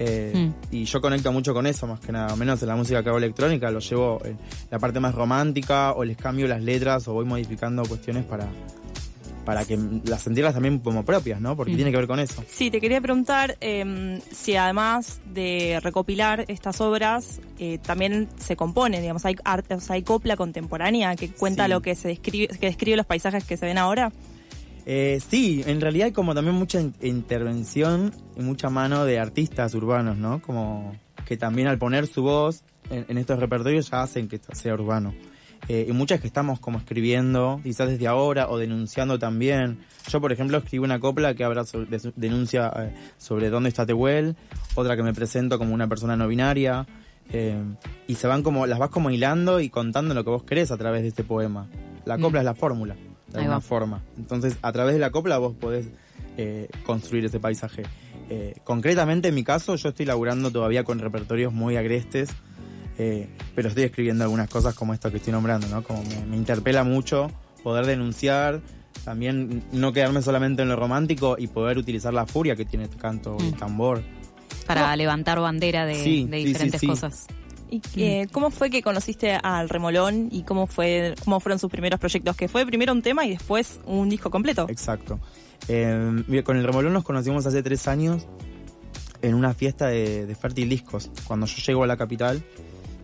eh, 0.01 0.31
Mm. 0.34 0.75
Y 0.75 0.86
yo 0.86 1.01
conecto 1.01 1.31
mucho 1.34 1.53
con 1.53 1.67
eso, 1.67 1.86
más 1.86 2.00
que 2.00 2.12
nada. 2.13 2.34
Menos 2.38 2.62
en 2.62 2.69
la 2.69 2.75
música 2.77 3.03
que 3.03 3.10
hago 3.10 3.17
electrónica, 3.17 3.69
lo 3.69 3.79
llevo 3.79 4.22
en 4.24 4.38
la 4.72 4.79
parte 4.79 5.00
más 5.01 5.13
romántica, 5.13 5.91
o 5.91 6.05
les 6.05 6.15
cambio 6.15 6.48
las 6.48 6.62
letras, 6.63 7.05
o 7.10 7.13
voy 7.13 7.25
modificando 7.25 7.84
cuestiones 7.84 8.24
para, 8.24 8.48
para 9.43 9.65
que 9.65 9.77
las 10.05 10.22
sentirlas 10.22 10.53
también 10.53 10.79
como 10.79 11.03
propias, 11.03 11.41
¿no? 11.41 11.55
Porque 11.58 11.74
Mm. 11.74 11.75
tiene 11.75 11.91
que 11.91 11.98
ver 11.98 12.08
con 12.08 12.19
eso. 12.22 12.41
Sí, 12.48 12.72
te 12.72 12.79
quería 12.79 13.01
preguntar 13.01 13.58
eh, 13.60 14.22
si 14.31 14.55
además 14.55 15.19
de 15.34 15.79
recopilar 15.84 16.46
estas 16.48 16.79
obras, 16.79 17.41
eh, 17.58 17.77
también 17.79 18.29
se 18.38 18.55
compone, 18.55 19.01
digamos, 19.01 19.25
hay 19.25 19.36
arte, 19.43 19.75
o 19.75 19.81
sea, 19.81 19.96
hay 19.96 20.03
copla 20.03 20.38
contemporánea 20.38 21.15
que 21.17 21.29
cuenta 21.29 21.65
Sí. 21.65 21.72
lo 21.72 21.81
que 21.81 21.96
se 21.96 22.08
describe, 22.08 22.48
que 22.58 22.67
describe 22.67 22.96
los 22.96 23.05
paisajes 23.05 23.43
que 23.43 23.58
se 23.58 23.65
ven 23.65 23.77
ahora. 23.77 24.13
Eh, 24.91 25.19
sí, 25.27 25.63
en 25.67 25.81
realidad 25.81 26.08
hay 26.08 26.12
como 26.13 26.34
también 26.34 26.55
mucha 26.55 26.81
in- 26.81 26.96
intervención 27.01 28.12
y 28.36 28.41
mucha 28.41 28.72
mano 28.72 29.05
de 29.05 29.19
artistas 29.19 29.75
urbanos, 29.75 30.17
¿no? 30.17 30.41
Como 30.41 30.96
que 31.27 31.38
también 31.38 31.67
al 31.67 31.77
poner 31.77 32.08
su 32.08 32.24
voz 32.24 32.63
en, 32.89 33.05
en 33.08 33.19
estos 33.19 33.38
repertorios 33.39 33.91
ya 33.91 34.01
hacen 34.01 34.27
que 34.27 34.38
esto 34.38 34.55
sea 34.55 34.74
urbano. 34.74 35.13
Eh, 35.67 35.86
y 35.88 35.91
muchas 35.91 36.19
que 36.22 36.25
estamos 36.27 36.60
como 36.60 36.79
escribiendo, 36.79 37.60
quizás 37.62 37.88
desde 37.89 38.08
ahora, 38.08 38.50
o 38.50 38.58
denunciando 38.58 39.19
también. 39.19 39.77
Yo, 40.10 40.19
por 40.22 40.31
ejemplo, 40.31 40.58
escribo 40.58 40.86
una 40.86 41.00
copla 41.00 41.36
que 41.36 41.43
habla 41.43 41.65
sobre, 41.65 41.86
de- 41.98 42.12
denuncia 42.15 42.72
eh, 42.77 42.96
sobre 43.19 43.51
dónde 43.51 43.69
está 43.69 43.86
Tehuel, 43.86 44.36
otra 44.74 44.96
que 44.96 45.03
me 45.03 45.13
presento 45.13 45.60
como 45.60 45.74
una 45.75 45.88
persona 45.88 46.15
no 46.15 46.27
binaria, 46.27 46.88
eh, 47.31 47.62
y 48.08 48.15
se 48.15 48.25
van 48.25 48.41
como, 48.41 48.65
las 48.65 48.79
vas 48.79 48.89
como 48.89 49.12
hilando 49.12 49.60
y 49.60 49.69
contando 49.69 50.15
lo 50.15 50.24
que 50.24 50.31
vos 50.31 50.43
querés 50.43 50.72
a 50.72 50.77
través 50.77 51.03
de 51.03 51.10
este 51.10 51.24
poema. 51.24 51.67
La 52.05 52.17
copla 52.17 52.39
Mm. 52.39 52.41
es 52.41 52.46
la 52.46 52.55
fórmula, 52.55 52.96
de 53.31 53.39
alguna 53.39 53.62
forma. 53.62 54.01
Entonces, 54.17 54.57
a 54.62 54.71
través 54.71 54.93
de 54.93 55.00
la 55.00 55.12
copla 55.12 55.38
vos 55.38 55.55
podés 55.55 55.88
eh, 56.38 56.67
construir 56.86 57.25
ese 57.25 57.39
paisaje. 57.39 57.83
Eh, 58.29 58.55
concretamente, 58.63 59.29
en 59.29 59.36
mi 59.36 59.43
caso, 59.43 59.75
yo 59.75 59.89
estoy 59.89 60.05
laburando 60.05 60.51
todavía 60.51 60.83
con 60.83 61.00
repertorios 61.00 61.51
muy 61.53 61.77
agrestes, 61.77 62.29
eh, 62.98 63.27
pero 63.55 63.69
estoy 63.69 63.83
escribiendo 63.83 64.24
algunas 64.24 64.50
cosas 64.50 64.75
como 64.75 64.93
esto 64.93 65.09
que 65.12 65.17
estoy 65.17 65.33
nombrando, 65.33 65.67
¿no? 65.67 65.83
Como 65.83 66.03
me, 66.03 66.25
me 66.25 66.38
interpela 66.38 66.83
mucho 66.83 67.31
poder 67.63 67.86
denunciar, 67.86 68.62
también 69.05 69.63
no 69.71 69.93
quedarme 69.93 70.21
solamente 70.21 70.62
en 70.62 70.69
lo 70.69 70.75
romántico 70.75 71.36
y 71.39 71.48
poder 71.48 71.77
utilizar 71.77 72.13
la 72.13 72.25
furia 72.25 72.55
que 72.55 72.65
tiene 72.65 72.86
este 72.86 72.98
canto 72.98 73.36
y 73.39 73.43
Mm. 73.51 73.53
tambor. 73.53 74.01
Para 74.67 74.95
levantar 74.95 75.39
bandera 75.39 75.86
de, 75.86 75.95
Sí, 75.95 76.25
de 76.29 76.38
sí, 76.39 76.45
diferentes 76.45 76.79
sí, 76.79 76.86
sí. 76.86 76.91
cosas. 76.91 77.27
¿Y 77.69 77.81
eh, 77.97 78.27
cómo 78.31 78.49
fue 78.49 78.69
que 78.69 78.81
conociste 78.81 79.33
al 79.33 79.69
Remolón 79.69 80.29
y 80.31 80.43
cómo 80.43 80.67
fue 80.67 81.15
cómo 81.23 81.39
fueron 81.39 81.59
sus 81.59 81.69
primeros 81.69 81.99
proyectos? 81.99 82.35
Que 82.35 82.47
fue 82.47 82.65
primero 82.65 82.93
un 82.93 83.01
tema 83.01 83.25
y 83.25 83.29
después 83.31 83.79
un 83.85 84.09
disco 84.09 84.29
completo. 84.31 84.65
Exacto. 84.69 85.19
Eh, 85.67 86.43
con 86.43 86.57
el 86.57 86.63
Remolón 86.63 86.93
nos 86.93 87.03
conocimos 87.03 87.45
hace 87.45 87.61
tres 87.61 87.88
años 87.88 88.27
en 89.21 89.35
una 89.35 89.53
fiesta 89.53 89.88
de, 89.88 90.25
de 90.25 90.35
Fértil 90.35 90.69
Discos, 90.69 91.11
cuando 91.25 91.45
yo 91.45 91.61
llego 91.61 91.83
a 91.83 91.88
la 91.88 91.97
capital 91.97 92.43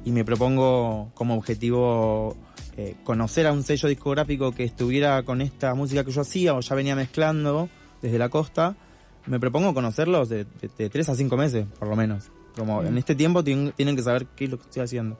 y 0.06 0.12
me 0.12 0.24
propongo 0.24 1.12
como 1.14 1.36
objetivo 1.36 2.38
eh, 2.78 2.96
conocer 3.04 3.48
a 3.48 3.52
un 3.52 3.64
sello 3.64 3.90
discográfico 3.90 4.52
que 4.52 4.64
estuviera 4.64 5.24
con 5.24 5.42
esta 5.42 5.74
música 5.76 6.04
que 6.04 6.12
yo 6.12 6.22
hacía 6.22 6.54
o 6.54 6.62
ya 6.62 6.76
venía 6.76 6.96
mezclando 6.96 7.70
desde 8.02 8.18
la 8.18 8.30
costa. 8.30 8.76
Me 9.26 9.40
propongo 9.40 9.74
conocerlos 9.74 10.30
de, 10.30 10.46
de 10.78 10.90
tres 10.90 11.10
a 11.10 11.16
cinco 11.16 11.36
meses, 11.38 11.66
por 11.80 11.88
lo 11.88 11.96
menos. 11.96 12.32
Como 12.56 12.84
en 12.84 12.98
este 12.98 13.16
tiempo 13.16 13.44
tien- 13.44 13.74
tienen 13.76 13.96
que 13.96 14.02
saber 14.04 14.26
qué 14.36 14.46
es 14.46 14.52
lo 14.52 14.58
que 14.58 14.64
estoy 14.64 14.84
haciendo. 14.84 15.18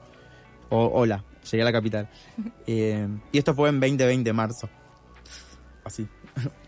O, 0.70 0.86
hola, 0.86 1.22
llegué 1.50 1.62
a 1.62 1.64
la 1.66 1.72
capital. 1.72 2.08
Eh, 2.66 3.06
y 3.32 3.38
esto 3.38 3.54
fue 3.54 3.68
en 3.68 3.78
2020, 3.80 4.32
marzo. 4.32 4.68
Así. 5.84 6.06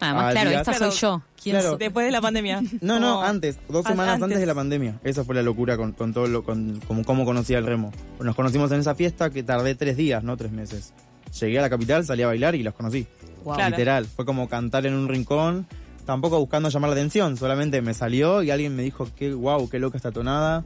Además, 0.01 0.25
Ah, 0.29 0.31
claro, 0.31 0.51
días. 0.51 0.61
esta 0.63 0.73
Claro, 0.79 0.93
soy 0.93 1.01
yo. 1.01 1.23
¿Quién 1.43 1.57
claro. 1.57 1.69
soy? 1.71 1.79
Después 1.79 2.07
de 2.07 2.13
la 2.13 2.21
pandemia. 2.23 2.63
No, 2.81 2.99
no, 3.01 3.15
Como- 3.17 3.23
antes, 3.23 3.59
dos 3.69 3.85
An- 3.85 3.93
semanas 3.93 4.15
antes. 4.15 4.25
antes. 4.25 4.41
de 4.41 4.47
la 4.47 4.55
pandemia. 4.55 5.01
Esa 5.05 5.25
fue 5.25 5.35
la 5.35 5.43
locura 5.43 5.77
con, 5.77 5.93
con 5.93 6.15
todo 6.15 6.27
lo, 6.27 6.43
con, 6.45 6.81
como 6.87 7.05
cómo 7.05 7.25
conocí 7.27 7.55
al 7.55 7.67
remo. 7.67 7.93
Nos 8.21 8.35
conocimos 8.35 8.71
en 8.73 8.81
esa 8.81 8.95
fiesta 8.95 9.29
que 9.31 9.43
tardé 9.43 9.75
tres 9.75 9.97
días, 9.97 10.23
no 10.25 10.37
tres 10.37 10.53
meses. 10.53 10.95
Llegué 11.39 11.59
a 11.59 11.63
la 11.63 11.69
capital, 11.71 12.05
salí 12.07 12.23
a 12.23 12.29
bailar 12.29 12.55
y 12.55 12.63
los 12.63 12.73
conocí. 12.75 13.07
Wow. 13.45 13.57
Claro. 13.57 13.71
Literal. 13.71 14.07
Fue 14.07 14.25
como 14.25 14.49
cantar 14.49 14.87
en 14.87 14.95
un 14.95 15.09
rincón, 15.09 15.67
tampoco 16.09 16.39
buscando 16.39 16.71
llamar 16.71 16.89
la 16.89 16.97
atención, 16.97 17.37
solamente 17.37 17.83
me 17.83 17.93
salió 17.93 18.43
y 18.43 18.51
alguien 18.51 18.75
me 18.75 18.83
dijo 18.83 19.07
que 19.15 19.35
wow, 19.35 19.69
qué 19.69 19.79
loca 19.79 19.99
esta 19.99 20.11
tonada. 20.11 20.65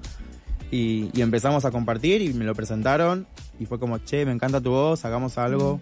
Y, 0.71 1.11
y 1.13 1.21
empezamos 1.21 1.65
a 1.65 1.73
compartir 1.73 2.23
y 2.23 2.33
me 2.33 2.45
lo 2.45 2.55
presentaron 2.55 3.27
y 3.59 3.67
fue 3.67 3.81
como, 3.81 3.99
che, 3.99 4.25
me 4.25 4.31
encanta 4.31 4.61
tu 4.61 4.71
voz, 4.71 5.05
hagamos 5.05 5.39
algo. 5.39 5.81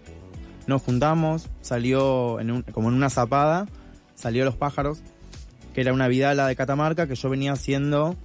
Nos 0.66 0.80
juntamos, 0.80 1.46
salió 1.60 2.40
en 2.40 2.50
un- 2.52 2.62
como 2.62 2.88
en 2.88 2.94
una 2.94 3.10
zapada, 3.10 3.66
salió 4.14 4.46
Los 4.46 4.56
Pájaros, 4.56 5.02
que 5.74 5.82
era 5.82 5.92
una 5.92 6.08
vidala 6.08 6.46
de 6.46 6.56
Catamarca 6.56 7.06
que 7.06 7.14
yo 7.14 7.28
venía 7.28 7.52
haciendo 7.52 8.16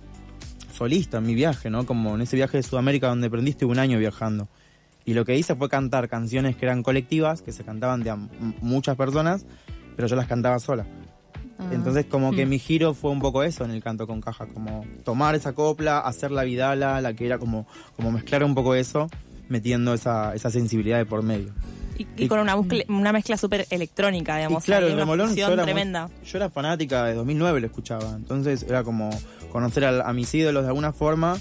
solista 0.73 1.17
en 1.17 1.25
mi 1.25 1.35
viaje, 1.35 1.69
¿no? 1.69 1.85
Como 1.85 2.15
en 2.15 2.21
ese 2.21 2.37
viaje 2.37 2.55
de 2.57 2.63
Sudamérica 2.63 3.09
donde 3.09 3.27
aprendiste 3.27 3.65
un 3.65 3.77
año 3.77 3.99
viajando. 3.99 4.47
Y 5.03 5.15
lo 5.15 5.25
que 5.25 5.35
hice 5.37 5.53
fue 5.55 5.67
cantar 5.67 6.07
canciones 6.07 6.55
que 6.55 6.65
eran 6.65 6.81
colectivas, 6.81 7.41
que 7.41 7.51
se 7.51 7.65
cantaban 7.65 8.03
de 8.03 8.15
muchas 8.61 8.95
personas, 8.95 9.45
pero 9.97 10.07
yo 10.07 10.15
las 10.15 10.27
cantaba 10.27 10.59
sola. 10.59 10.85
Ah. 11.57 11.69
Entonces 11.71 12.05
como 12.05 12.31
que 12.31 12.45
Mm. 12.45 12.49
mi 12.49 12.59
giro 12.59 12.93
fue 12.93 13.11
un 13.11 13.19
poco 13.19 13.43
eso 13.43 13.63
en 13.63 13.71
el 13.71 13.81
canto 13.81 14.07
con 14.07 14.19
caja, 14.21 14.45
como 14.47 14.85
tomar 15.03 15.35
esa 15.35 15.53
copla, 15.53 15.99
hacer 15.99 16.31
la 16.31 16.43
vidala, 16.43 16.99
la 17.01 17.13
que 17.13 17.25
era 17.25 17.37
como, 17.37 17.65
como 17.95 18.11
mezclar 18.11 18.43
un 18.43 18.53
poco 18.55 18.75
eso, 18.75 19.09
metiendo 19.47 19.93
esa, 19.93 20.33
esa 20.35 20.49
sensibilidad 20.49 20.97
de 20.97 21.05
por 21.05 21.23
medio. 21.23 21.53
Y, 21.97 22.05
y 22.17 22.27
con 22.27 22.39
una, 22.39 22.57
buscle- 22.57 22.85
una 22.89 23.13
mezcla 23.13 23.37
súper 23.37 23.67
electrónica, 23.69 24.35
digamos. 24.35 24.65
Claro, 24.65 24.87
el 24.87 24.97
remolón 24.97 25.33
yo 25.33 25.47
era, 25.47 25.55
muy- 25.55 25.63
tremenda. 25.63 26.09
yo 26.25 26.37
era 26.37 26.49
fanática 26.49 27.05
de 27.05 27.13
2009, 27.13 27.61
lo 27.61 27.67
escuchaba. 27.67 28.15
Entonces 28.17 28.63
era 28.63 28.83
como 28.83 29.09
conocer 29.49 29.85
a, 29.85 30.01
a 30.09 30.11
mis 30.11 30.33
ídolos 30.35 30.63
de 30.63 30.67
alguna 30.69 30.91
forma 30.91 31.37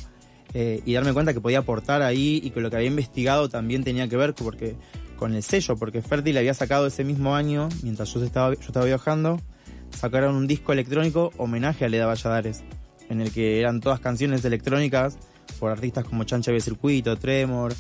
eh, 0.53 0.81
y 0.87 0.93
darme 0.95 1.13
cuenta 1.13 1.35
que 1.35 1.41
podía 1.41 1.59
aportar 1.59 2.03
ahí 2.03 2.41
y 2.45 2.51
que 2.51 2.61
lo 2.61 2.71
que 2.71 2.77
había 2.77 2.87
investigado 2.89 3.49
también 3.49 3.83
tenía 3.83 4.07
que 4.07 4.17
ver 4.17 4.33
porque 4.35 4.77
con 5.19 5.35
el 5.35 5.43
sello, 5.43 5.77
porque 5.77 6.03
Fértil 6.03 6.39
había 6.39 6.55
sacado 6.55 6.87
ese 6.87 7.03
mismo 7.03 7.35
año, 7.35 7.69
mientras 7.83 8.15
yo 8.15 8.23
estaba, 8.23 8.55
yo 8.55 8.61
estaba 8.61 8.87
viajando, 8.87 9.41
sacaron 9.97 10.35
un 10.35 10.47
disco 10.47 10.73
electrónico 10.73 11.33
homenaje 11.37 11.85
a 11.85 11.89
Leda 11.89 12.07
Valladares, 12.07 12.63
en 13.09 13.21
el 13.21 13.33
que 13.33 13.61
eran 13.61 13.81
todas 13.81 14.01
canciones 14.01 14.45
electrónicas 14.45 15.19
por 15.59 15.71
artistas 15.71 16.05
como 16.05 16.25
Chancha 16.25 16.53
de 16.53 16.61
Circuito, 16.61 17.17
Tremor, 17.17 17.75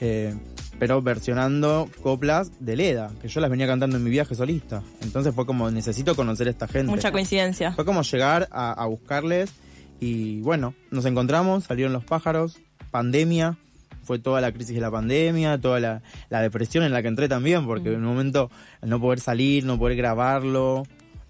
eh, 0.00 0.34
pero 0.78 1.02
versionando 1.02 1.88
coplas 2.02 2.52
de 2.60 2.76
Leda, 2.76 3.10
que 3.20 3.28
yo 3.28 3.40
las 3.40 3.50
venía 3.50 3.66
cantando 3.66 3.96
en 3.96 4.04
mi 4.04 4.10
viaje 4.10 4.34
solista. 4.34 4.82
Entonces 5.02 5.34
fue 5.34 5.46
como, 5.46 5.70
necesito 5.70 6.16
conocer 6.16 6.46
a 6.48 6.50
esta 6.50 6.66
gente. 6.66 6.90
Mucha 6.90 7.12
coincidencia. 7.12 7.72
Fue 7.72 7.84
como 7.84 8.02
llegar 8.02 8.48
a, 8.50 8.72
a 8.72 8.86
buscarles 8.86 9.52
y 10.00 10.40
bueno, 10.40 10.74
nos 10.90 11.04
encontramos, 11.04 11.64
salieron 11.64 11.92
los 11.92 12.04
pájaros, 12.04 12.58
pandemia, 12.90 13.58
fue 14.02 14.18
toda 14.18 14.40
la 14.40 14.50
crisis 14.50 14.74
de 14.74 14.80
la 14.80 14.90
pandemia, 14.90 15.60
toda 15.60 15.78
la, 15.78 16.02
la 16.30 16.40
depresión 16.40 16.82
en 16.84 16.92
la 16.92 17.02
que 17.02 17.08
entré 17.08 17.28
también, 17.28 17.66
porque 17.66 17.92
en 17.92 17.96
un 17.96 18.06
momento 18.06 18.50
al 18.80 18.88
no 18.88 19.00
poder 19.00 19.20
salir, 19.20 19.64
no 19.64 19.78
poder 19.78 19.96
grabarlo. 19.96 20.84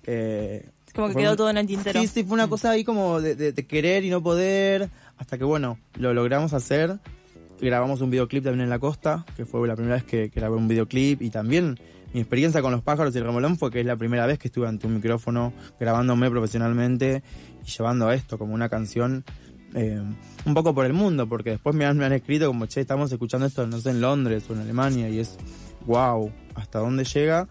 Eh, 0.07 0.69
Como 0.95 1.09
que 1.09 1.15
quedó 1.17 1.31
un- 1.33 1.37
todo 1.37 1.51
en 1.51 1.57
el 1.59 1.67
tintero. 1.67 2.01
Sí, 2.01 2.07
sí, 2.09 2.25
fue 2.25 2.35
una 2.35 2.49
cosa 2.49 2.71
ahí 2.71 2.85
como 2.85 3.21
de, 3.21 3.35
de- 3.37 3.53
de 3.53 3.67
querer 3.67 4.05
y 4.05 4.11
no 4.11 4.23
poder, 4.23 4.91
hasta 5.19 5.39
que 5.39 5.45
bueno, 5.45 5.79
lo 5.99 6.13
logramos 6.15 6.53
hacer. 6.53 6.99
Grabamos 7.61 8.01
un 8.01 8.11
videoclip 8.11 8.43
también 8.45 8.63
en 8.65 8.71
la 8.71 8.79
costa, 8.79 9.27
que 9.37 9.45
fue 9.45 9.67
la 9.69 9.77
primera 9.77 9.97
vez 9.97 10.05
que, 10.05 10.31
que 10.31 10.41
grabé 10.41 10.57
un 10.57 10.67
videoclip 10.67 11.21
y 11.21 11.29
también 11.31 11.79
mi 12.15 12.21
experiencia 12.21 12.63
con 12.63 12.73
los 12.73 12.83
pájaros 12.83 13.15
y 13.15 13.19
el 13.19 13.25
remolón 13.25 13.59
fue 13.59 13.71
que 13.71 13.81
es 13.81 13.87
la 13.87 13.97
primera 13.97 14.25
vez 14.27 14.39
que 14.39 14.49
estuve 14.49 14.67
ante 14.67 14.87
un 14.87 14.95
micrófono 14.95 15.53
grabándome 15.79 16.29
profesionalmente 16.31 17.23
y 17.65 17.71
llevando 17.71 18.09
a 18.09 18.15
esto 18.15 18.39
como 18.39 18.55
una 18.55 18.69
canción 18.71 19.25
eh, 19.75 20.01
un 20.47 20.55
poco 20.55 20.75
por 20.75 20.87
el 20.87 20.93
mundo, 20.95 21.29
porque 21.29 21.51
después 21.51 21.77
me 21.77 21.85
han, 21.85 21.99
me 21.99 22.05
han 22.07 22.13
escrito 22.15 22.47
como, 22.49 22.65
che, 22.67 22.81
estamos 22.81 23.13
escuchando 23.13 23.47
esto, 23.47 23.65
no 23.67 23.79
sé, 23.79 23.91
en 23.91 24.01
Londres 24.01 24.43
o 24.49 24.55
en 24.55 24.61
Alemania 24.61 25.09
y 25.11 25.21
es, 25.21 25.37
wow, 25.87 26.33
¿hasta 26.57 26.79
dónde 26.81 27.05
llega? 27.05 27.47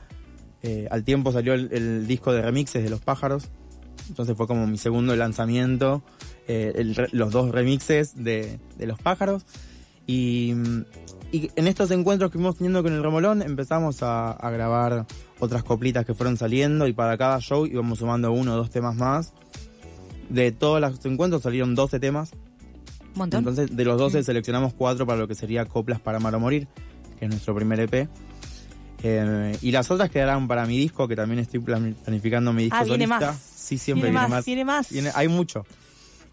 Eh, 0.62 0.88
al 0.92 1.04
tiempo 1.04 1.32
salió 1.32 1.54
el, 1.54 1.70
el 1.72 2.08
disco 2.08 2.34
de 2.34 2.42
remixes 2.42 2.84
de 2.84 2.90
los 2.90 3.00
pájaros, 3.00 3.50
entonces 4.10 4.36
fue 4.36 4.48
como 4.48 4.68
mi 4.68 4.78
segundo 4.78 5.16
lanzamiento, 5.16 6.02
eh, 6.48 6.74
el 6.76 7.08
los 7.12 7.32
dos 7.32 7.52
remixes 7.52 8.24
de, 8.24 8.60
de 8.78 8.88
los 8.88 9.00
pájaros. 9.00 9.46
Y, 10.08 10.56
y 11.32 11.52
en 11.56 11.68
estos 11.68 11.92
encuentros 11.92 12.32
que 12.32 12.40
fuimos 12.40 12.56
teniendo 12.56 12.82
con 12.82 12.94
el 12.94 13.04
remolón 13.04 13.44
empezamos 13.44 14.02
a, 14.02 14.32
a 14.32 14.50
grabar 14.50 15.06
otras 15.40 15.64
coplitas 15.64 16.06
que 16.06 16.16
fueron 16.16 16.38
saliendo 16.38 16.88
y 16.88 16.94
para 16.94 17.16
cada 17.18 17.40
show 17.40 17.68
íbamos 17.68 18.00
sumando 18.00 18.32
uno 18.32 18.54
o 18.54 18.58
dos 18.58 18.72
temas 18.72 18.96
más. 18.96 19.34
De 20.30 20.52
todos 20.52 20.82
los 20.82 21.06
encuentros 21.06 21.44
salieron 21.44 21.76
12 21.76 22.00
temas. 22.00 22.32
Montón. 23.14 23.40
Entonces 23.40 23.76
de 23.76 23.86
los 23.86 24.00
12 24.00 24.24
seleccionamos 24.24 24.74
cuatro 24.74 25.06
para 25.06 25.20
lo 25.20 25.28
que 25.28 25.36
sería 25.36 25.66
Coplas 25.66 26.00
para 26.00 26.18
Amar 26.18 26.34
o 26.36 26.40
Morir, 26.40 26.68
que 27.20 27.26
es 27.26 27.32
nuestro 27.32 27.54
primer 27.54 27.80
EP. 27.80 28.10
Eh, 29.02 29.58
y 29.62 29.72
las 29.72 29.90
otras 29.92 30.10
quedarán 30.10 30.48
para 30.48 30.66
mi 30.66 30.78
disco, 30.78 31.08
que 31.08 31.16
también 31.16 31.40
estoy 31.40 31.60
plan- 31.62 31.96
planificando 32.04 32.52
mi 32.54 32.64
disco 32.64 32.78
Ah, 32.80 32.84
viene 32.84 33.08
solista. 33.08 33.32
más. 33.32 33.40
Sí, 33.56 33.78
siempre 33.78 34.10
Viene 34.10 34.20
viene 34.20 34.36
más, 34.36 34.46
viene 34.46 34.66
más. 34.66 34.90
Viene- 34.90 35.12
hay 35.16 35.28
mucho. 35.28 35.66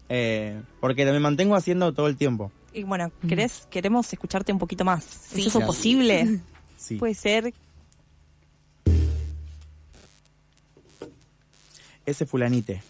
Eh, 0.09 0.61
porque 0.79 1.05
me 1.05 1.19
mantengo 1.19 1.55
haciendo 1.55 1.93
todo 1.93 2.07
el 2.07 2.17
tiempo. 2.17 2.51
Y 2.73 2.83
bueno, 2.83 3.11
¿querés, 3.27 3.67
queremos 3.69 4.11
escucharte 4.11 4.51
un 4.51 4.59
poquito 4.59 4.83
más. 4.85 5.03
Sí. 5.03 5.41
¿Es 5.41 5.47
eso 5.47 5.59
Claro. 5.59 5.67
posible? 5.73 6.39
Sí. 6.77 6.95
Puede 6.95 7.13
ser. 7.15 7.53
Ese 12.05 12.25
fulanite. 12.25 12.81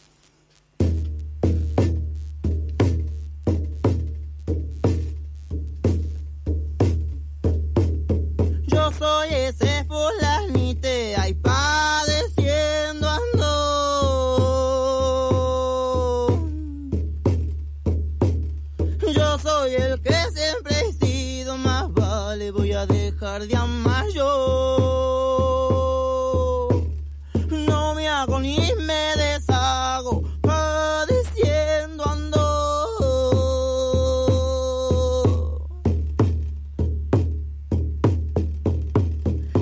Hago 28.21 28.39
ni 28.39 28.57
me 28.79 29.15
deshago, 29.15 30.23
padeciendo 30.41 32.03
ando. 32.07 32.39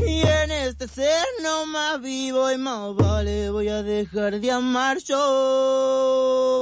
Y 0.07 0.21
en 0.21 0.51
este 0.51 0.87
ser 0.87 1.25
no 1.43 1.65
más 1.65 2.01
vivo 2.01 2.49
y 2.51 2.57
más 2.57 2.95
vale 2.95 3.49
voy 3.49 3.67
a 3.67 3.83
dejar 3.83 4.39
de 4.39 4.51
amar 4.51 4.99
yo. 4.99 6.61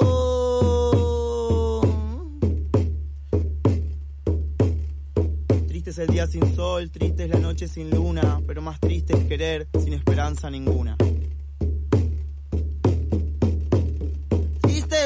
Triste 5.68 5.92
es 5.92 5.98
el 6.00 6.08
día 6.08 6.26
sin 6.26 6.56
sol, 6.56 6.90
triste 6.90 7.26
es 7.26 7.30
la 7.30 7.38
noche 7.40 7.68
sin 7.68 7.92
luna, 7.92 8.42
pero 8.48 8.64
más 8.64 8.80
triste 8.80 9.14
es 9.14 9.26
querer 9.26 9.68
sin 9.80 9.94
esperanza 9.94 10.50
ninguna. 10.50 10.98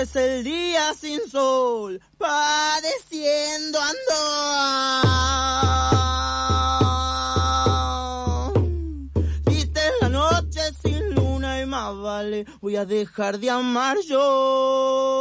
Es 0.01 0.15
el 0.15 0.43
día 0.43 0.93
sin 0.93 1.19
sol, 1.27 1.99
padeciendo 2.17 3.79
ando. 3.81 4.21
Triste 9.43 9.79
es 9.79 9.93
la 10.01 10.09
noche 10.09 10.59
sin 10.83 11.15
luna 11.15 11.61
y 11.61 11.65
más 11.65 11.97
vale, 11.97 12.45
voy 12.61 12.75
a 12.75 12.85
dejar 12.85 13.39
de 13.39 13.49
amar 13.49 13.97
yo. 14.07 15.16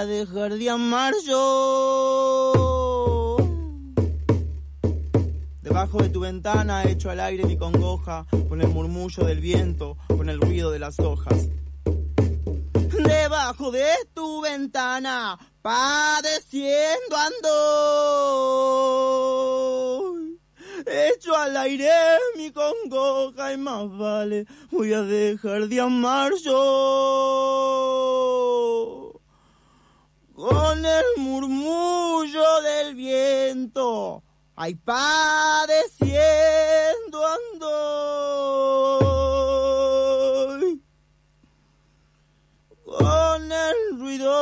A 0.00 0.06
dejar 0.06 0.56
de 0.56 0.70
amar 0.70 1.12
yo. 1.26 2.56
Debajo 5.60 5.98
de 6.02 6.08
tu 6.08 6.20
ventana 6.20 6.84
echo 6.84 7.10
al 7.10 7.20
aire 7.20 7.44
mi 7.44 7.58
congoja, 7.58 8.24
con 8.48 8.62
el 8.62 8.68
murmullo 8.68 9.24
del 9.24 9.40
viento, 9.40 9.98
con 10.08 10.30
el 10.30 10.40
ruido 10.40 10.70
de 10.70 10.78
las 10.78 10.98
hojas. 11.00 11.48
Debajo 13.04 13.70
de 13.70 13.90
tu 14.14 14.40
ventana, 14.40 15.38
padeciendo 15.60 17.16
ando. 17.28 17.50
Echo 20.86 21.36
al 21.36 21.54
aire 21.58 21.92
mi 22.38 22.50
congoja 22.52 23.52
y 23.52 23.58
más 23.58 23.86
vale, 23.98 24.46
voy 24.70 24.94
a 24.94 25.02
dejar 25.02 25.68
de 25.68 25.78
amar 25.78 26.32
yo. 26.42 27.90
Con 30.40 30.86
el 30.86 31.04
murmullo 31.18 32.62
del 32.62 32.94
viento, 32.94 34.22
ay, 34.56 34.74
padeciendo 34.74 35.76
ando. 37.26 37.68
Con 42.86 43.52
el 43.52 43.98
ruido 43.98 44.32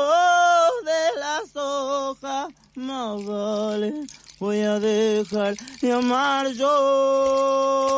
de 0.85 1.19
las 1.19 1.57
hojas, 1.57 2.47
más 2.77 3.25
vale, 3.27 4.07
voy 4.39 4.61
a 4.61 4.79
dejar 4.79 5.57
de 5.81 5.93
amar 5.93 6.47
yo. 6.53 7.89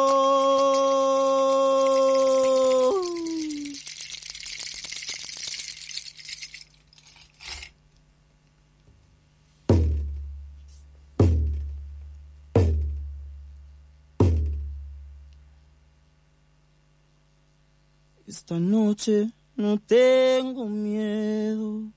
Esta 18.31 18.61
noche 18.61 19.29
no 19.57 19.77
tengo 19.81 20.67
miedo. 20.67 21.91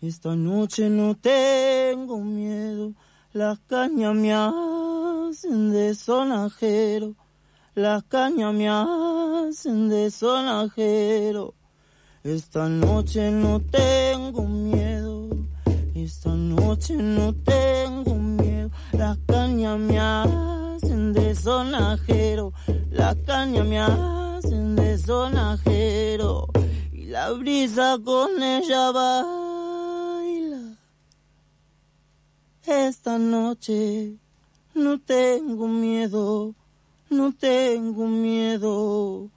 Esta 0.00 0.34
noche 0.34 0.88
no 0.88 1.14
tengo 1.14 2.18
miedo. 2.20 2.94
Las 3.34 3.58
cañas 3.66 4.14
me 4.14 4.32
hacen 4.32 5.72
de 5.72 5.94
sonajero. 5.94 7.14
Las 7.74 8.02
cañas 8.04 8.54
me 8.54 8.70
hacen 8.70 9.90
de 9.90 10.10
sonajero. 10.10 11.52
Esta 12.24 12.66
noche 12.66 13.30
no 13.30 13.60
tengo 13.60 14.46
miedo. 14.46 15.28
Esta 15.94 16.30
noche 16.30 16.94
no 16.96 17.34
tengo 17.34 18.14
miedo. 18.14 18.70
Las 18.92 19.18
cañas 19.26 19.78
me 19.78 20.00
hacen 20.00 21.12
de 21.12 21.34
sonajero. 21.34 22.54
Las 22.90 23.16
cañas 23.16 23.66
me 23.66 23.78
hacen 23.78 24.21
de 24.42 24.98
sonajero. 24.98 26.48
Y 26.92 27.06
la 27.06 27.32
brisa 27.32 27.98
con 28.04 28.42
ella 28.42 28.90
baila. 28.92 30.76
Esta 32.64 33.18
noche 33.18 34.16
no 34.74 34.98
tengo 35.00 35.68
miedo. 35.68 36.54
No 37.10 37.32
tengo 37.32 38.06
miedo. 38.06 39.28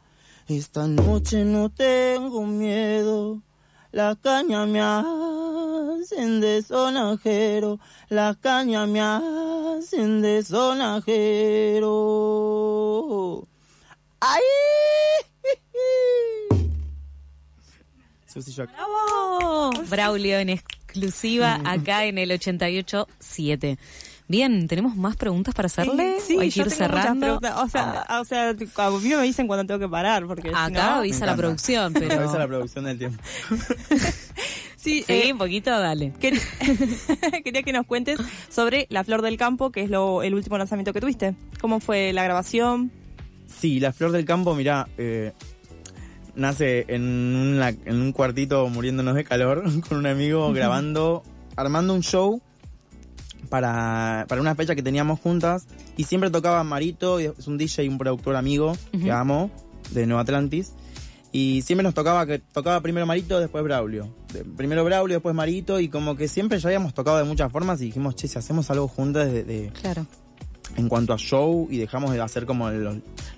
Esta 0.48 0.88
noche 0.88 1.44
no 1.44 1.70
tengo 1.70 2.46
miedo. 2.46 3.42
La 3.92 4.16
caña 4.16 4.66
me 4.66 4.82
hacen 4.82 6.40
de 6.42 6.62
sonajero. 6.62 7.80
La 8.10 8.36
caña 8.36 8.86
me 8.86 9.02
hacen 9.02 10.22
de 10.22 10.44
sonajero. 10.44 11.96
¡Ay! 14.28 14.42
Susi 18.28 18.52
Shock. 18.52 18.70
¡Bravo! 18.72 19.72
Braulio 19.90 20.40
en 20.40 20.50
exclusiva 20.50 21.62
acá 21.64 22.06
en 22.06 22.18
el 22.18 22.32
88.7. 22.32 23.78
Bien, 24.28 24.68
¿tenemos 24.68 24.96
más 24.96 25.16
preguntas 25.18 25.54
para 25.54 25.68
hacerle? 25.68 26.16
Sí, 26.20 26.36
¿O 26.36 26.42
hay 26.42 26.50
que 26.50 26.56
yo 26.60 26.64
ir 26.66 26.70
tengo 26.70 26.86
muchas 26.88 27.04
cerrando? 27.04 27.40
preguntas. 27.40 27.56
O 27.64 27.70
sea, 27.70 28.08
o 28.22 28.26
sea, 28.26 28.50
a 28.50 28.90
mí 29.00 29.10
me 29.10 29.22
dicen 29.22 29.46
cuando 29.46 29.66
tengo 29.68 29.80
que 29.80 29.88
parar, 29.90 30.26
porque 30.26 30.50
si 30.50 30.56
Acá 30.56 30.70
no- 30.70 30.82
avisa 30.96 31.26
la 31.28 31.34
encanta. 31.34 31.42
producción, 31.44 31.96
Esa 31.98 32.06
es 32.06 32.10
la 32.32 32.32
pero... 32.32 32.48
producción 32.48 32.86
del 32.86 32.98
tiempo. 32.98 33.22
Sí, 34.78 35.04
Sí, 35.08 35.14
eh, 35.14 35.32
un 35.34 35.40
poquito, 35.40 35.72
dale. 35.72 36.14
quería, 36.20 36.40
quería 37.44 37.64
que 37.64 37.74
nos 37.74 37.88
cuentes 37.88 38.20
sobre 38.50 38.86
La 38.92 39.04
Flor 39.04 39.24
del 39.24 39.36
Campo, 39.36 39.72
que 39.72 39.82
es 39.82 39.90
lo, 39.90 40.22
el 40.22 40.36
último 40.36 40.60
lanzamiento 40.60 40.94
que 40.94 41.02
tuviste. 41.02 41.34
¿Cómo 41.60 41.80
fue 41.80 42.14
la 42.14 42.24
grabación? 42.24 42.92
Sí, 43.60 43.80
la 43.80 43.92
flor 43.94 44.12
del 44.12 44.26
campo, 44.26 44.54
mirá, 44.56 44.88
eh, 44.98 45.32
nace 46.36 46.86
en, 46.90 47.04
una- 47.04 47.70
en 47.70 47.96
un 48.02 48.12
cuartito 48.12 48.68
muriéndonos 48.70 49.16
de 49.16 49.24
calor 49.24 49.64
con 49.88 49.98
un 50.00 50.06
amigo 50.08 50.52
grabando, 50.54 51.24
armando 51.56 51.94
un 51.94 52.02
show 52.02 52.42
para, 53.50 54.26
para 54.28 54.42
una 54.42 54.56
fecha 54.56 54.76
que 54.76 54.84
teníamos 54.84 55.20
juntas 55.20 55.68
y 55.98 56.04
siempre 56.04 56.30
tocaba 56.30 56.64
Marito, 56.64 57.20
es 57.20 57.48
un 57.48 57.58
DJ 57.58 57.84
y 57.86 57.88
un 57.88 57.98
productor 57.98 58.36
amigo 58.36 58.76
que 58.92 59.12
amo, 59.12 59.52
de 59.92 60.06
Nueva 60.08 60.22
Atlantis. 60.24 60.74
Y 61.32 61.64
siempre 61.64 61.84
nos 61.84 61.94
tocaba 61.94 62.26
que 62.26 62.40
tocaba 62.40 62.80
primero 62.80 63.06
Marito, 63.06 63.40
después 63.42 63.62
Braulio. 63.64 64.14
De- 64.32 64.46
primero 64.46 64.86
Braulio, 64.86 65.18
después 65.18 65.36
Marito, 65.36 65.82
y 65.82 65.90
como 65.90 66.16
que 66.16 66.30
siempre 66.30 66.60
ya 66.60 66.70
habíamos 66.70 66.94
tocado 66.94 67.18
de 67.18 67.26
muchas 67.26 67.52
formas 67.52 67.82
y 67.82 67.86
dijimos, 67.86 68.16
che, 68.16 68.30
si 68.30 68.38
hacemos 68.40 68.70
algo 68.72 68.88
juntas 68.88 69.30
de, 69.32 69.44
de- 69.44 69.70
Claro. 69.82 70.06
En 70.78 70.88
cuanto 70.90 71.14
a 71.14 71.18
show 71.18 71.68
y 71.70 71.78
dejamos 71.78 72.12
de 72.12 72.22
hacer 72.22 72.46
como 72.46 72.70
los, 72.72 72.98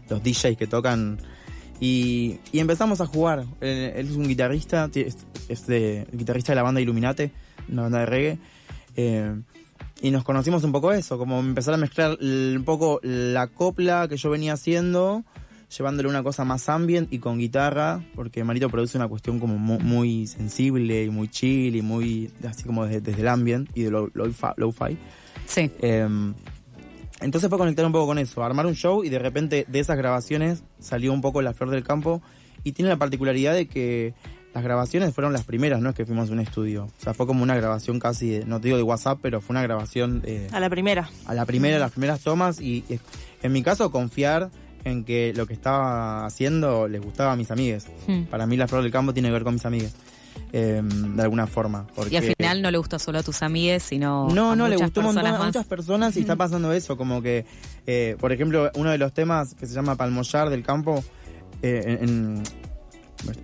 los 0.10 0.24
DJs 0.24 0.58
que 0.58 0.68
tocan 0.68 1.18
y, 1.80 2.40
y 2.52 2.60
empezamos 2.60 3.02
a 3.02 3.06
jugar. 3.06 3.46
Él, 3.62 3.92
él 3.96 4.08
es 4.10 4.16
un 4.16 4.28
guitarrista, 4.28 4.90
es, 4.96 5.18
es 5.48 5.68
de, 5.68 6.02
el 6.12 6.18
guitarrista 6.18 6.52
de 6.54 6.56
la 6.56 6.64
banda 6.64 6.82
Illuminate, 6.82 7.32
una 7.70 7.84
banda 7.84 8.00
de 8.00 8.06
reggae. 8.06 8.40
eh, 8.96 9.36
y 10.00 10.12
nos 10.12 10.24
conocimos 10.24 10.64
un 10.64 10.72
poco 10.72 10.92
eso, 10.92 11.18
como 11.18 11.40
empezar 11.40 11.74
a 11.74 11.78
mezclar 11.78 12.18
un 12.22 12.62
poco 12.64 13.00
la 13.02 13.48
copla 13.48 14.08
que 14.08 14.16
yo 14.16 14.30
venía 14.30 14.54
haciendo, 14.54 15.24
llevándole 15.76 16.08
una 16.08 16.22
cosa 16.22 16.46
más 16.46 16.70
ambient 16.70 17.12
y 17.12 17.18
con 17.18 17.40
guitarra, 17.40 18.04
porque 18.14 18.44
Marito 18.44 18.70
produce 18.70 18.96
una 19.00 19.08
cuestión 19.08 19.40
como 19.40 19.58
mu- 19.58 19.80
muy, 19.80 20.28
sensible 20.28 21.04
y 21.04 21.10
muy 21.10 21.30
chill 21.30 21.76
y 21.76 21.82
muy 21.82 22.32
así 22.48 22.64
como 22.64 22.86
desde, 22.86 23.02
desde 23.02 23.22
el 23.22 23.28
ambient 23.28 23.70
y 23.76 23.84
de 23.84 23.90
lo, 23.92 24.12
lo-fi. 24.14 24.98
Sí. 25.48 25.72
Eh, 25.82 26.08
entonces 27.22 27.50
fue 27.50 27.58
conectar 27.58 27.86
un 27.86 27.92
poco 27.92 28.08
con 28.08 28.20
eso, 28.20 28.44
armar 28.44 28.66
un 28.66 28.76
show 28.76 29.04
y 29.04 29.10
de 29.10 29.20
repente 29.20 29.66
de 29.68 29.80
esas 29.80 29.98
grabaciones 29.98 30.64
salió 30.80 31.12
un 31.14 31.22
poco 31.22 31.42
la 31.42 31.54
flor 31.54 31.70
del 31.72 31.84
campo 31.84 32.22
y 32.64 32.74
tiene 32.74 32.90
la 32.90 32.98
particularidad 32.98 33.54
de 33.54 33.68
que 33.68 34.14
las 34.54 34.64
grabaciones 34.64 35.14
fueron 35.14 35.34
las 35.34 35.44
primeras, 35.44 35.82
no 35.82 35.90
es 35.90 35.96
que 35.96 36.06
fuimos 36.06 36.30
a 36.30 36.34
un 36.34 36.40
estudio. 36.40 36.86
O 36.86 37.04
sea, 37.04 37.14
fue 37.14 37.28
como 37.28 37.44
una 37.44 37.56
grabación 37.56 38.00
casi, 38.00 38.30
de- 38.30 38.46
no 38.46 38.60
te 38.60 38.68
digo 38.68 38.78
de 38.78 38.84
WhatsApp, 38.84 39.20
pero 39.22 39.40
fue 39.40 39.54
una 39.54 39.62
grabación 39.62 40.24
eh, 40.26 40.48
A 40.52 40.60
la 40.60 40.70
primera. 40.70 41.10
a 41.28 41.34
la 41.36 41.46
primera, 41.46 41.78
las 41.78 41.92
primeras 41.92 42.22
tomas 42.22 42.60
y 42.60 42.84
en 43.44 43.52
mi 43.52 43.62
caso 43.62 43.92
confiar 43.92 44.50
en 44.84 45.04
que 45.04 45.34
lo 45.36 45.46
que 45.46 45.54
estaba 45.54 46.26
haciendo 46.26 46.88
les 46.88 47.02
gustaba 47.02 47.34
a 47.34 47.36
mis 47.36 47.52
amigues. 47.52 47.86
Hmm. 48.08 48.24
Para 48.24 48.48
mí 48.48 48.58
la 48.58 48.68
flor 48.68 48.82
del 48.84 48.92
campo 48.92 49.14
tiene 49.14 49.28
que 49.30 49.34
ver 49.34 49.44
con 49.44 49.54
mis 49.56 49.66
amigues, 49.66 49.94
eh, 50.54 50.82
de 50.84 51.22
alguna 51.22 51.48
forma. 51.48 51.88
Porque, 51.96 52.14
Y 52.14 52.18
al 52.18 52.24
final 52.36 52.62
no 52.62 52.72
le 52.72 52.78
gustó 52.78 53.00
solo 53.00 53.20
a 53.20 53.24
tus 53.24 53.42
amigues, 53.42 53.84
sino 53.84 54.28
no, 54.30 54.52
a 54.52 54.56
no, 54.56 54.68
le 54.68 54.76
gustó 54.78 55.02
montón 55.02 55.26
a 55.28 55.46
muchas 55.46 55.66
personas 55.66 56.16
y 56.18 56.22
está 56.22 56.36
pasando 56.36 56.72
eso, 56.74 56.98
como 56.98 57.22
que, 57.22 57.46
eh, 57.86 58.16
por 58.20 58.32
ejemplo, 58.32 58.72
uno 58.76 58.90
de 58.92 58.98
los 58.98 59.14
temas 59.14 59.54
que 59.56 59.66
se 59.68 59.74
llama 59.74 59.96
Palmollar 59.96 60.50
del 60.50 60.64
campo, 60.64 61.04
eh, 61.62 62.00
en- 62.02 62.44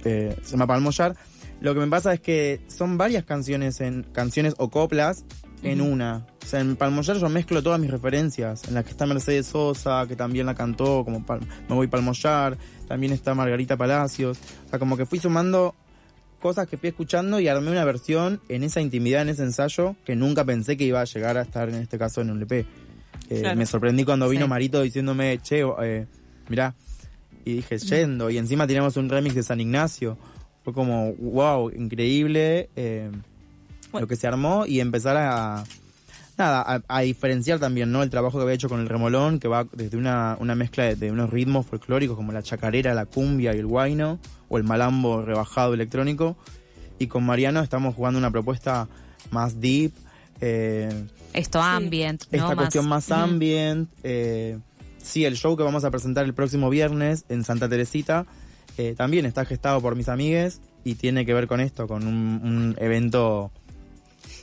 eh, 0.05 0.35
se 0.43 0.51
llama 0.51 0.67
Palmollar, 0.67 1.15
lo 1.61 1.73
que 1.73 1.79
me 1.79 1.87
pasa 1.87 2.13
es 2.13 2.19
que 2.19 2.61
son 2.67 2.97
varias 2.97 3.23
canciones 3.23 3.81
en 3.81 4.03
canciones 4.03 4.53
o 4.57 4.69
coplas 4.69 5.25
en 5.63 5.79
una. 5.79 6.25
O 6.43 6.45
sea, 6.45 6.59
en 6.59 6.75
Palmollar 6.75 7.15
yo 7.17 7.29
mezclo 7.29 7.63
todas 7.63 7.79
mis 7.79 7.89
referencias, 7.89 8.67
en 8.67 8.73
la 8.73 8.83
que 8.83 8.89
está 8.91 9.05
Mercedes 9.05 9.47
Sosa, 9.47 10.05
que 10.07 10.15
también 10.17 10.45
la 10.45 10.55
cantó, 10.55 11.05
como 11.05 11.25
Pal- 11.25 11.39
Me 11.69 11.75
voy 11.75 11.87
Palmollar, 11.87 12.57
también 12.87 13.13
está 13.13 13.33
Margarita 13.33 13.77
Palacios, 13.77 14.37
o 14.65 14.69
sea, 14.69 14.77
como 14.79 14.97
que 14.97 15.05
fui 15.05 15.19
sumando 15.19 15.73
cosas 16.43 16.67
que 16.67 16.77
fui 16.77 16.89
escuchando 16.89 17.39
y 17.39 17.47
armé 17.47 17.71
una 17.71 17.85
versión 17.85 18.41
en 18.49 18.63
esa 18.63 18.81
intimidad, 18.81 19.21
en 19.23 19.29
ese 19.29 19.43
ensayo, 19.43 19.95
que 20.05 20.15
nunca 20.15 20.43
pensé 20.43 20.75
que 20.77 20.83
iba 20.83 20.99
a 21.01 21.05
llegar 21.05 21.37
a 21.37 21.41
estar 21.43 21.69
en 21.69 21.75
este 21.75 21.97
caso 21.97 22.19
en 22.21 22.29
un 22.31 22.37
LP. 22.37 22.59
Eh, 23.29 23.39
Claro. 23.39 23.55
Me 23.57 23.65
sorprendí 23.65 24.03
cuando 24.03 24.27
vino 24.27 24.45
Sí. 24.45 24.49
Marito 24.49 24.81
diciéndome, 24.81 25.39
che, 25.41 25.63
eh, 25.81 26.05
mirá, 26.49 26.75
y 27.45 27.53
dije, 27.55 27.77
yendo, 27.77 28.29
y 28.29 28.37
encima 28.37 28.67
teníamos 28.67 28.97
un 28.97 29.09
remix 29.09 29.33
de 29.35 29.43
San 29.43 29.61
Ignacio. 29.61 30.17
Fue 30.63 30.73
como, 30.73 31.13
wow, 31.13 31.69
increíble 31.71 32.69
eh, 32.75 33.09
Bueno. 33.91 34.03
lo 34.03 34.07
que 34.07 34.15
se 34.17 34.27
armó 34.27 34.65
y 34.65 34.81
empezar 34.81 35.15
a, 35.17 35.63
nada, 36.37 36.61
a, 36.65 36.81
a 36.87 37.01
diferenciar 37.01 37.59
también, 37.59 37.91
¿no? 37.91 38.03
El 38.03 38.09
trabajo 38.09 38.37
que 38.37 38.43
había 38.43 38.55
hecho 38.55 38.69
con 38.69 38.79
el 38.79 38.89
remolón, 38.89 39.39
que 39.39 39.47
va 39.47 39.65
desde 39.73 39.97
una, 39.97 40.37
una 40.39 40.55
mezcla 40.55 40.83
de, 40.85 40.95
de 40.95 41.11
unos 41.11 41.29
ritmos 41.29 41.65
folclóricos 41.65 42.15
como 42.15 42.31
la 42.31 42.41
chacarera, 42.43 42.93
la 42.93 43.05
cumbia 43.05 43.53
y 43.55 43.59
el 43.59 43.67
guayno, 43.67 44.19
o 44.49 44.57
el 44.57 44.63
malambo 44.63 45.21
rebajado 45.21 45.73
electrónico. 45.73 46.35
Y 46.99 47.07
con 47.07 47.25
Mariano 47.25 47.61
estamos 47.61 47.95
jugando 47.95 48.19
una 48.19 48.31
propuesta 48.31 48.87
más 49.31 49.59
deep, 49.59 49.91
eh, 50.41 51.05
Esto 51.33 51.61
ambient, 51.61 52.23
¿no? 52.31 52.37
esta 52.37 52.55
cuestión 52.55 52.87
más 52.87 53.09
Ujú. 53.09 53.19
ambient. 53.19 53.89
eh, 54.03 54.59
sí, 55.01 55.25
el 55.25 55.35
show 55.35 55.55
que 55.57 55.63
vamos 55.63 55.83
a 55.85 55.91
presentar 55.91 56.25
el 56.25 56.33
próximo 56.33 56.69
viernes 56.69 57.25
en 57.29 57.43
Santa 57.43 57.67
Teresita 57.69 58.25
eh, 58.77 58.93
también 58.97 59.25
está 59.25 59.45
gestado 59.45 59.81
por 59.81 59.95
mis 59.95 60.09
amigues 60.09 60.61
y 60.83 60.95
tiene 60.95 61.25
que 61.25 61.33
ver 61.33 61.47
con 61.47 61.59
esto, 61.61 61.87
con 61.87 62.05
un, 62.07 62.41
un 62.43 62.75
evento 62.79 63.51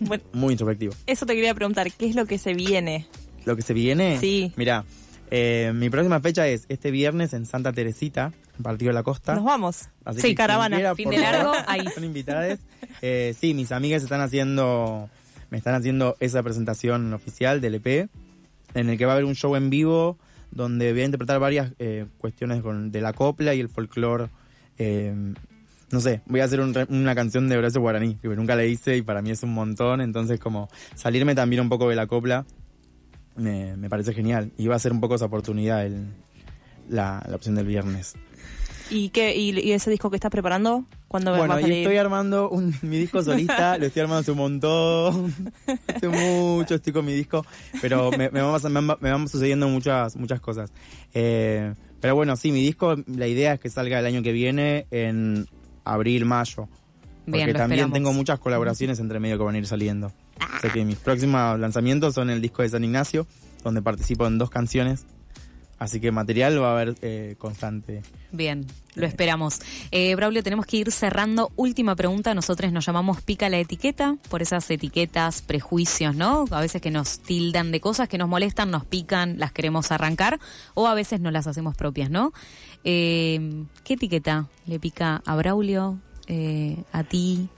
Bueno, 0.01 0.25
muy 0.33 0.53
introspectivo. 0.55 0.93
eso 1.07 1.27
te 1.27 1.35
quería 1.35 1.55
preguntar, 1.55 1.91
¿qué 1.93 2.07
es 2.07 2.15
lo 2.17 2.27
que 2.27 2.39
se 2.39 2.55
viene? 2.55 3.07
Lo 3.45 3.55
que 3.57 3.63
se 3.63 3.73
viene, 3.75 4.19
Sí. 4.19 4.53
mira, 4.57 4.85
eh, 5.31 5.73
mi 5.75 5.89
próxima 5.91 6.21
fecha 6.21 6.47
es 6.49 6.67
este 6.69 6.91
viernes 6.91 7.33
en 7.35 7.47
Santa 7.47 7.73
Teresita, 7.73 8.33
en 8.57 8.63
Partido 8.63 8.89
de 8.91 8.95
la 8.95 9.03
Costa. 9.03 9.35
Nos 9.35 9.45
vamos. 9.45 9.89
Así 10.05 10.21
sí, 10.21 10.35
caravana. 10.35 10.77
quiera, 10.77 10.95
fin 10.95 11.09
de 11.11 11.17
favor, 11.19 11.33
largo, 11.33 11.53
ahí. 11.69 11.87
Son 11.95 12.05
invitadas. 12.05 12.59
Eh, 13.03 13.35
sí, 13.39 13.55
mis 13.55 13.73
amigas 13.73 14.03
están 14.03 14.21
haciendo, 14.21 15.09
me 15.51 15.59
están 15.59 15.75
haciendo 15.75 16.17
esa 16.21 16.43
presentación 16.43 17.13
oficial 17.15 17.61
del 17.61 17.77
EP, 17.77 18.09
en 18.75 18.89
el 18.91 18.99
que 18.99 19.07
va 19.07 19.13
a 19.13 19.15
haber 19.15 19.25
un 19.25 19.35
show 19.35 19.55
en 19.57 19.71
vivo 19.71 20.19
donde 20.51 20.93
voy 20.93 21.03
a 21.03 21.05
interpretar 21.05 21.39
varias 21.39 21.73
eh, 21.79 22.07
cuestiones 22.19 22.61
con, 22.63 22.91
de 22.91 23.01
la 23.01 23.13
copla 23.13 23.55
y 23.55 23.61
el 23.61 23.69
folclore. 23.69 24.29
No 25.91 26.01
sé, 26.01 26.23
voy 26.27 26.41
a 26.41 26.45
hacer 26.45 26.61
un 26.61 26.75
una 26.89 27.15
canción 27.15 27.49
de 27.49 27.57
Horacio 27.59 27.81
Guaraní, 27.81 28.17
que 28.17 28.29
nunca 28.29 28.55
le 28.57 28.69
hice 28.69 28.97
y 28.97 29.03
para 29.03 29.23
mí 29.23 29.31
es 29.31 29.43
un 29.43 29.53
montón, 29.55 30.01
entonces 30.01 30.39
como 30.41 30.69
salirme 30.95 31.35
también 31.35 31.63
un 31.63 31.69
poco 31.69 31.89
de 31.89 31.97
la 31.97 32.07
copla 32.07 32.45
me, 33.37 33.77
me 33.77 33.89
parece 33.89 34.13
genial. 34.13 34.51
Y 34.59 34.67
va 34.67 34.77
a 34.77 34.79
ser 34.79 34.93
un 34.93 35.01
poco 35.01 35.15
esa 35.15 35.25
oportunidad 35.27 35.85
el, 35.87 36.07
la, 36.89 37.25
la 37.29 37.37
opción 37.37 37.55
del 37.55 37.67
viernes. 37.67 38.15
¿Y, 38.93 39.11
qué, 39.11 39.37
y, 39.37 39.57
y 39.59 39.71
ese 39.73 39.89
disco 39.91 40.11
que 40.11 40.17
estás 40.17 40.33
preparando? 40.33 40.85
¿Cuándo 41.07 41.31
va 41.31 41.39
Bueno, 41.39 41.55
a 41.55 41.63
y 41.63 41.73
estoy 41.83 41.97
armando 41.97 42.51
un, 42.51 42.75
mi 42.83 42.99
disco 42.99 43.23
solista, 43.23 43.79
lo 43.79 43.87
estoy 43.87 44.03
armando 44.03 44.21
hace 44.21 44.33
un 44.33 44.39
montón, 44.39 45.53
hace 45.87 46.09
mucho 46.09 46.75
estoy 46.75 46.93
con 46.93 47.05
mi 47.05 47.15
disco, 47.15 47.45
pero 47.81 48.11
me, 48.11 48.31
me, 48.31 48.43
van, 48.43 48.61
me 48.73 48.81
van- 48.81 48.99
me 49.01 49.11
van 49.13 49.29
sucediendo 49.29 49.69
muchas 49.69 50.17
muchas 50.17 50.41
cosas. 50.41 50.73
Eh, 51.15 51.73
pero 52.01 52.17
bueno, 52.17 52.35
sí, 52.37 52.51
mi 52.51 52.63
disco, 52.63 52.97
la 53.07 53.29
idea 53.29 53.55
es 53.55 53.61
que 53.61 53.71
salga 53.71 53.99
el 54.01 54.07
año 54.07 54.23
que 54.23 54.33
viene 54.33 54.87
en 54.91 55.47
abril, 55.85 56.25
mayo. 56.25 56.69
Porque 57.25 57.45
Bien, 57.45 57.53
también 57.53 57.63
esperamos. 57.81 57.93
tengo 57.93 58.13
muchas 58.13 58.39
colaboraciones 58.39 58.99
entre 58.99 59.21
medio 59.21 59.39
que 59.39 59.45
van 59.45 59.55
a 59.55 59.59
ir 59.59 59.67
saliendo. 59.67 60.09
O 60.09 60.61
sea 60.61 60.73
que 60.73 60.85
mis 60.85 60.97
próximos 60.97 61.59
lanzamientos 61.59 62.15
son 62.15 62.31
el 62.31 62.41
disco 62.41 62.63
de 62.63 62.71
San 62.71 62.83
Ignacio, 62.83 63.27
donde 63.63 63.83
participo 63.83 64.27
en 64.27 64.39
dos 64.39 64.51
canciones. 64.51 65.07
Así 65.81 65.99
que 65.99 66.13
material 66.13 66.63
va 66.63 66.69
a 66.69 66.73
haber 66.73 66.95
eh, 67.01 67.37
constante. 67.39 68.03
Bien, 68.33 68.67
lo 68.97 69.07
esperamos. 69.07 69.61
Eh, 69.91 70.15
Braulio, 70.15 70.43
tenemos 70.43 70.67
que 70.67 70.77
ir 70.77 70.93
cerrando. 70.93 71.53
Última 71.57 71.97
pregunta. 71.97 72.35
Nosotros 72.35 72.71
nos 72.71 72.85
llamamos 72.85 73.23
pica 73.23 73.49
la 73.49 73.57
etiqueta 73.57 74.17
por 74.29 74.43
esas 74.43 74.71
etiquetas, 74.71 75.41
prejuicios, 75.41 76.15
¿no? 76.15 76.45
A 76.51 76.61
veces 76.61 76.83
que 76.83 76.91
nos 76.91 77.21
tildan 77.21 77.73
de 77.73 77.81
cosas 77.81 78.11
que 78.11 78.19
nos 78.19 78.29
molestan, 78.29 78.71
nos 78.71 78.85
pican, 78.85 79.39
las 79.39 79.53
queremos 79.53 79.91
arrancar 79.91 80.39
o 80.75 80.87
a 80.87 80.93
veces 80.93 81.21
no 81.21 81.31
las 81.31 81.47
hacemos 81.47 81.75
propias, 81.77 82.11
¿no? 82.11 82.35
Eh, 82.85 83.65
¿Qué 83.85 83.95
etiqueta 83.95 84.47
le 84.67 84.79
pica 84.81 85.23
a 85.27 85.37
Braulio, 85.37 85.99
eh, 86.27 86.83
a 86.93 87.05
ti, 87.05 87.49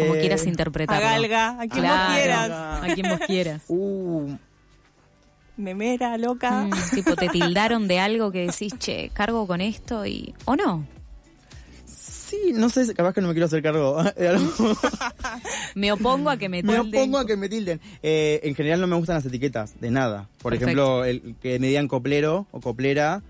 como 0.00 0.14
Eh, 0.14 0.18
quieras 0.20 0.46
interpretarlo? 0.46 1.06
A 1.06 1.10
Galga, 1.12 1.48
a 1.60 1.66
quien 1.68 1.70
Claro, 1.84 2.04
vos 2.04 2.14
quieras. 2.16 2.50
A 2.82 2.94
quien 2.94 3.08
vos 3.08 3.20
quieras. 3.26 3.62
Uh, 3.68 4.34
Memera, 5.56 6.16
loca. 6.18 6.64
Mm, 6.64 6.70
tipo, 6.94 7.14
te 7.16 7.28
tildaron 7.28 7.86
de 7.86 8.00
algo 8.00 8.32
que 8.32 8.46
decís, 8.46 8.72
che, 8.78 9.10
cargo 9.12 9.46
con 9.46 9.60
esto 9.60 10.04
y... 10.06 10.34
¿O 10.44 10.56
no? 10.56 10.86
sí, 11.86 12.52
no 12.54 12.70
sé, 12.70 12.94
capaz 12.94 13.12
que 13.12 13.20
no 13.20 13.28
me 13.28 13.34
quiero 13.34 13.44
hacer 13.44 13.62
cargo 13.62 14.02
de 14.16 14.28
algo. 14.28 14.50
Me 15.74 15.92
opongo 15.92 16.30
a 16.30 16.38
que 16.38 16.48
me 16.48 16.62
Me 16.62 16.72
tilden. 16.80 17.00
opongo 17.02 17.18
a 17.18 17.26
que 17.26 17.36
me 17.36 17.46
tilden. 17.50 17.78
Eh, 18.02 18.40
en 18.44 18.54
general 18.54 18.80
no 18.80 18.86
me 18.86 18.96
gustan 18.96 19.16
las 19.16 19.26
etiquetas, 19.26 19.78
de 19.80 19.90
nada. 19.90 20.28
Por 20.40 20.52
Perfecto. 20.54 21.02
ejemplo, 21.02 21.04
el 21.04 21.36
que 21.42 21.58
me 21.58 21.66
digan 21.68 21.88
coplero 21.88 22.46
o 22.50 22.60
coplera, 22.62 23.22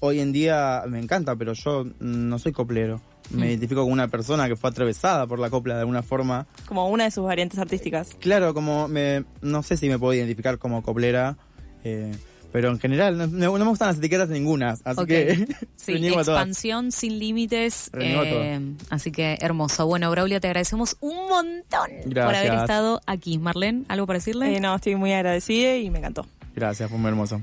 hoy 0.00 0.20
en 0.20 0.32
día 0.32 0.82
me 0.88 0.98
encanta, 0.98 1.36
pero 1.36 1.52
yo 1.52 1.84
no 2.00 2.38
soy 2.38 2.52
coplero. 2.52 3.00
Me 3.30 3.46
Mm. 3.46 3.48
identifico 3.50 3.82
con 3.84 3.92
una 3.92 4.08
persona 4.08 4.48
que 4.48 4.56
fue 4.56 4.70
atravesada 4.70 5.26
por 5.26 5.38
la 5.38 5.50
copla 5.50 5.74
de 5.74 5.80
alguna 5.80 6.02
forma. 6.02 6.46
Como 6.66 6.88
una 6.88 7.04
de 7.04 7.10
sus 7.12 7.24
variantes 7.24 7.58
artísticas. 7.60 8.16
Claro, 8.18 8.52
como 8.54 8.88
me, 8.88 9.24
no 9.40 9.62
sé 9.62 9.76
si 9.76 9.88
me 9.88 9.98
puedo 9.98 10.14
identificar 10.14 10.58
como 10.58 10.82
coplera, 10.82 11.36
eh, 11.84 12.10
pero 12.52 12.70
en 12.70 12.80
general 12.80 13.16
no, 13.16 13.26
no 13.28 13.58
me 13.64 13.64
gustan 13.70 13.86
las 13.88 13.98
etiquetas 13.98 14.28
ninguna, 14.30 14.70
así 14.84 15.00
Ok. 15.00 15.06
que 15.06 15.46
Sí, 15.76 15.92
a 16.08 16.08
expansión 16.20 16.90
sin 16.90 17.20
límites. 17.20 17.90
Eh, 18.00 18.74
así 18.88 19.12
que 19.12 19.38
hermoso. 19.40 19.86
Bueno, 19.86 20.10
Braulio, 20.10 20.40
te 20.40 20.48
agradecemos 20.48 20.96
un 21.00 21.28
montón 21.28 21.88
por 22.12 22.34
haber 22.34 22.54
estado 22.54 23.00
aquí. 23.06 23.38
Marlene, 23.38 23.84
¿algo 23.86 24.06
para 24.08 24.18
decirle? 24.18 24.56
Eh, 24.56 24.60
no, 24.60 24.74
estoy 24.74 24.96
muy 24.96 25.12
agradecida 25.12 25.76
y 25.76 25.88
me 25.90 25.98
encantó. 26.00 26.26
Gracias, 26.56 26.90
fue 26.90 26.98
muy 26.98 27.08
hermoso. 27.10 27.40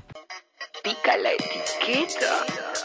Pica 0.84 1.16
la 1.18 1.32
etiqueta. 1.32 1.67
Chiquito. 1.88 2.77